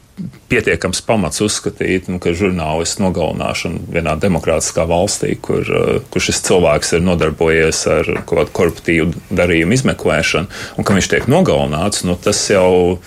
[0.51, 6.95] pietiekams pamats uzskatīt, nu, ka žurnālists nogalināšana vienā demokrātiskā valstī, kur, uh, kur šis cilvēks
[6.97, 12.43] ir nodarbojies ar kaut kādu korporatīvu darījumu izmeklēšanu, un ka viņš tiek nogalināts, nu, tas
[12.51, 12.99] jau.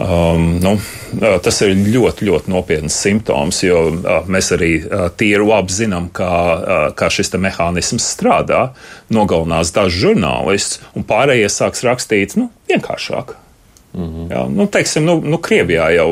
[0.00, 5.44] Um, nu, uh, tas ir ļoti, ļoti nopietns simptoms, jo uh, mēs arī uh, tīri
[5.44, 8.70] labi zinām, kā, uh, kā šis mehānisms strādā.
[9.12, 13.36] Nogalinās dažs žurnālists, un pārējie sāks rakstīt nu, vienkāršāk.
[13.94, 14.28] -hmm.
[14.30, 16.10] Jā, nu, teiksim, nu, nu, Krievijā jau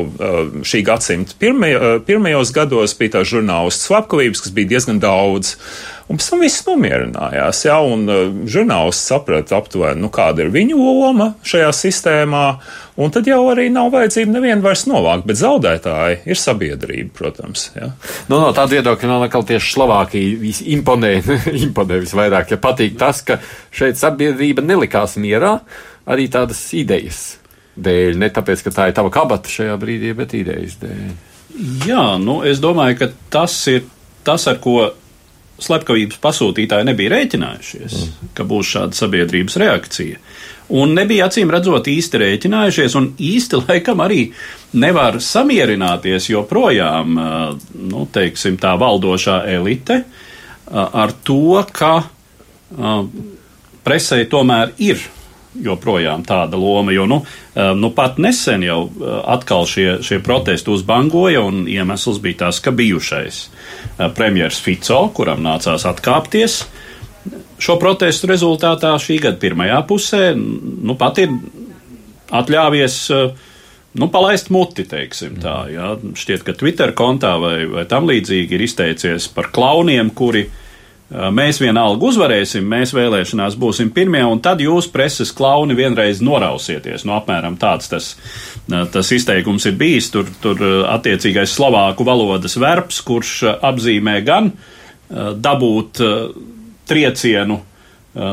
[0.63, 5.55] šī gadsimta pirmaj, uh, pirmajos gados bija tā žurnālistu slepkavības, kas bija diezgan daudz.
[6.09, 7.65] Un pēc tam viss nomierinājās.
[7.67, 8.09] Jā, un
[8.49, 12.45] žurnālists saprata aptuveni, nu, kāda ir viņu loma šajā sistēmā.
[12.97, 17.69] Un tad jau arī nav vajadzība nevienu vairs novākt, bet zaudētāji ir sabiedrība, protams.
[17.77, 17.91] Jā.
[18.25, 21.13] Nu, no tāda viedokļa man atkal tieši Slovākija imponē,
[21.67, 23.37] imponē visvairāk, ja patīk tas, ka
[23.69, 25.59] šeit sabiedrība nelikās mierā,
[26.09, 27.37] arī tādas idejas
[27.85, 31.11] dēļ, ne tāpēc, ka tā ir tava kabata šajā brīdī, bet idejas dēļ.
[31.89, 33.87] Jā, nu, es domāju, ka tas ir
[34.27, 34.91] tas, ar ko
[35.59, 38.31] slepkavības pasūtītāji nebija rēķinājušies, mm.
[38.37, 40.21] ka būs šāda sabiedrības reakcija.
[40.69, 44.29] un nebija acīm redzot īsti rēķinājušies, un īsti laikam arī
[44.73, 47.19] nevar samierināties joprojām,
[47.89, 50.03] nu, teiksim, tā valdošā elite
[50.69, 51.93] ar to, ka
[53.83, 55.01] presē tomēr ir
[55.63, 57.21] joprojām tāda loma, jo nu,
[57.75, 58.81] nu pat nesen jau
[59.27, 63.41] atkal šie, šie protesti uzbangoja, un iemesls bija tas, ka bijušais
[64.15, 66.61] premjers Fico, kuram nācās atkāpties,
[67.59, 71.35] šo protestu rezultātā šī gada pirmajā pusē nu, pat ir
[72.29, 72.97] atļāvies
[73.99, 75.63] nu, palaist muti, teiksim tā.
[75.73, 75.93] Jā.
[76.17, 80.45] Šķiet, ka Twitter kontā vai, vai tam līdzīgi ir izteicies par klauniem, kuri
[81.09, 87.05] mēs vienalga uzvarēsim, mēs vēlēšanās būsim pirmie, un tad jūs preses klauni vienreiz norausieties.
[87.07, 88.11] Nu, apmēram tāds tas,
[88.93, 90.11] tas izteikums ir bijis.
[90.13, 94.51] Tur, tur attiecīgais slovāku valodas verbs, kurš apzīmē gan
[95.09, 96.03] dabūt
[96.89, 97.57] triecienu,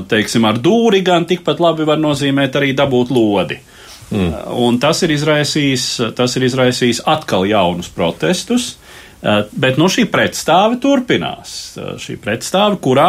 [0.08, 3.58] teiksim, ar dūri, gan tikpat labi var nozīmēt arī dabūt lodi.
[4.06, 4.32] Mm.
[4.62, 8.76] Un tas ir, izraisījis, tas ir izraisījis atkal jaunus protestus,
[9.52, 11.52] bet nu, šī pretstāve turpinās.
[12.02, 13.08] Šī pretstāve, kurā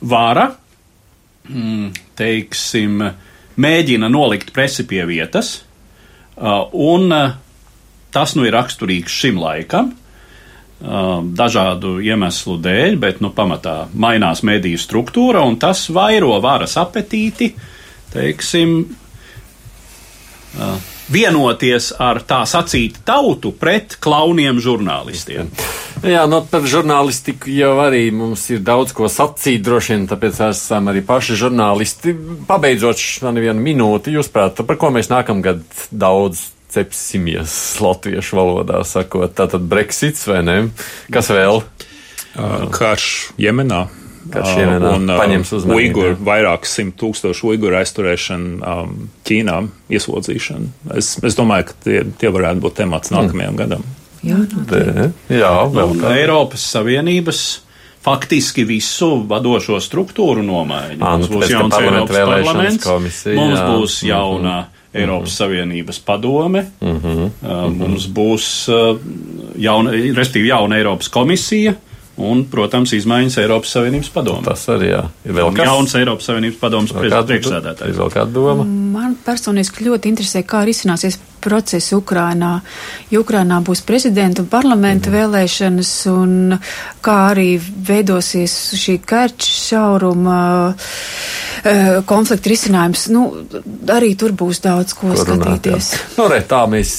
[0.00, 0.48] vara,
[1.48, 3.02] mm, teiksim,
[3.58, 5.58] mēģina nolikt presi pie vietas,
[6.72, 7.10] un
[8.14, 9.96] tas nu ir raksturīgs šim laikam
[10.78, 17.50] dažādu iemeslu dēļ, bet nu, pamatā mainās mediju struktūra, un tas vairo varas apetīti,
[18.12, 18.84] teiksim,
[21.12, 25.50] vienoties ar tā sacītu tautu pret klauniem žurnālistiem.
[26.06, 30.92] Jā, nu, par žurnālistiku jau arī mums ir daudz ko sacīt, droši vien, tāpēc esam
[30.92, 32.14] arī paši žurnālisti.
[32.46, 39.32] Pabeidzot man vienu minūti, jūs prāt, par ko mēs nākamgad daudz cepsimies latviešu valodā sakot.
[39.34, 40.58] Tātad Brexits vai ne?
[41.12, 41.62] Kas vēl?
[42.74, 43.08] Karš
[43.40, 43.86] Jemenā.
[44.32, 45.78] Karš Jemenā un paņems uzmanību.
[45.78, 48.96] Uiguru, vairāk simt tūkstošu uiguru aizturēšana um,
[49.28, 49.60] Ķīnā,
[49.94, 50.72] ieslodzīšana.
[50.98, 53.62] Es, es domāju, ka tie, tie varētu būt temats nākamajam mm.
[53.62, 53.86] gadam.
[54.26, 55.08] Jā, noteikti.
[55.38, 56.12] Jā, vēl kā.
[56.18, 57.42] Eiropas Savienības
[58.04, 60.98] faktiski visu vadošo struktūru nomaiņa.
[61.02, 63.66] À, nu, mums būs jauns Eiropas parlaments, komisija, mums jā.
[63.72, 65.00] būs jauna mm -hmm.
[65.02, 65.36] Eiropas.
[65.36, 67.76] Savienības padome, mm -hmm.
[67.78, 68.46] mums būs
[69.56, 71.74] jauna, respektīvi jauna Eiropas komisija.
[72.18, 74.42] Un, protams, izmaiņas Eiropas Savienības padomē.
[74.48, 75.04] Tas arī jā.
[75.22, 77.92] ir vēl kas jauns Eiropas Savienības padomus priekšsēdētājs.
[77.92, 78.66] Ir vēl kāda doma?
[78.66, 82.58] Man personiski ļoti interesē, kā risināsies procesi Ukrainā.
[83.12, 85.14] Jo Ukrainā būs prezidenta un parlamenta mm.
[85.14, 86.56] vēlēšanas, un
[87.04, 90.40] kā arī veidosies šī karča šauruma
[90.72, 93.06] uh, konflikta risinājums.
[93.14, 93.28] Nu,
[93.94, 95.92] arī tur būs daudz ko, ko skatīties.
[95.94, 96.96] Runāt, nu, re, tā mēs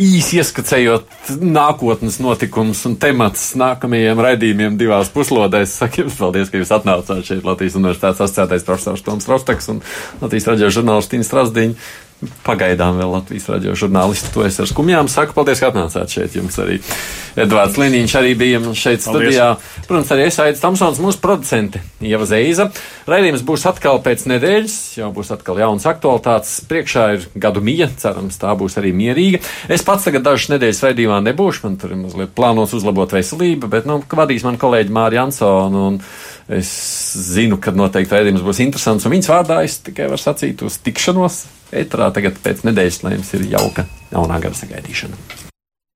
[0.00, 5.74] īsi ieskicējot nākotnes notikumus un temats nākamajiem raidījumiem divās puslodēs.
[5.82, 9.82] Saku jums paldies, ka jūs atnācāt šeit Latvijas Universitātes asociētais profesors Toms Rostaks un
[10.22, 11.92] Latvijas raģio žurnālists Tīns Strasdiņš.
[12.46, 15.34] Pagaidām vēl Latvijas radio žurnālisti to es ar skumjām saku.
[15.34, 16.78] Paldies, ka atnācāt šeit jums arī.
[17.42, 19.08] Edvards Liniņš arī bija šeit Paldies.
[19.08, 19.48] studijā.
[19.88, 22.68] Protams, arī es Aidis Tamsons, mūsu producente Ieva Zeiza.
[23.10, 26.60] Raidījums būs atkal pēc nedēļas, jau būs atkal jauns aktualitātes.
[26.70, 29.42] Priekšā ir gadu mija, cerams, tā būs arī mierīga.
[29.72, 33.88] Es pats tagad dažas nedēļas raidījumā nebūšu, man tur ir mazliet plānots uzlabot veselību, bet,
[33.88, 35.98] nu, vadīs man kolēģi Mārija Ansona un
[36.56, 36.70] es
[37.32, 41.44] zinu, ka noteikti raidījums būs interesants un viņas vārdā es tikai varu sacīt uz tikšanos.
[41.82, 45.41] Etrā tagad pēc nedēļas, lai jums ir jauka jaunā gada sagaidīšana.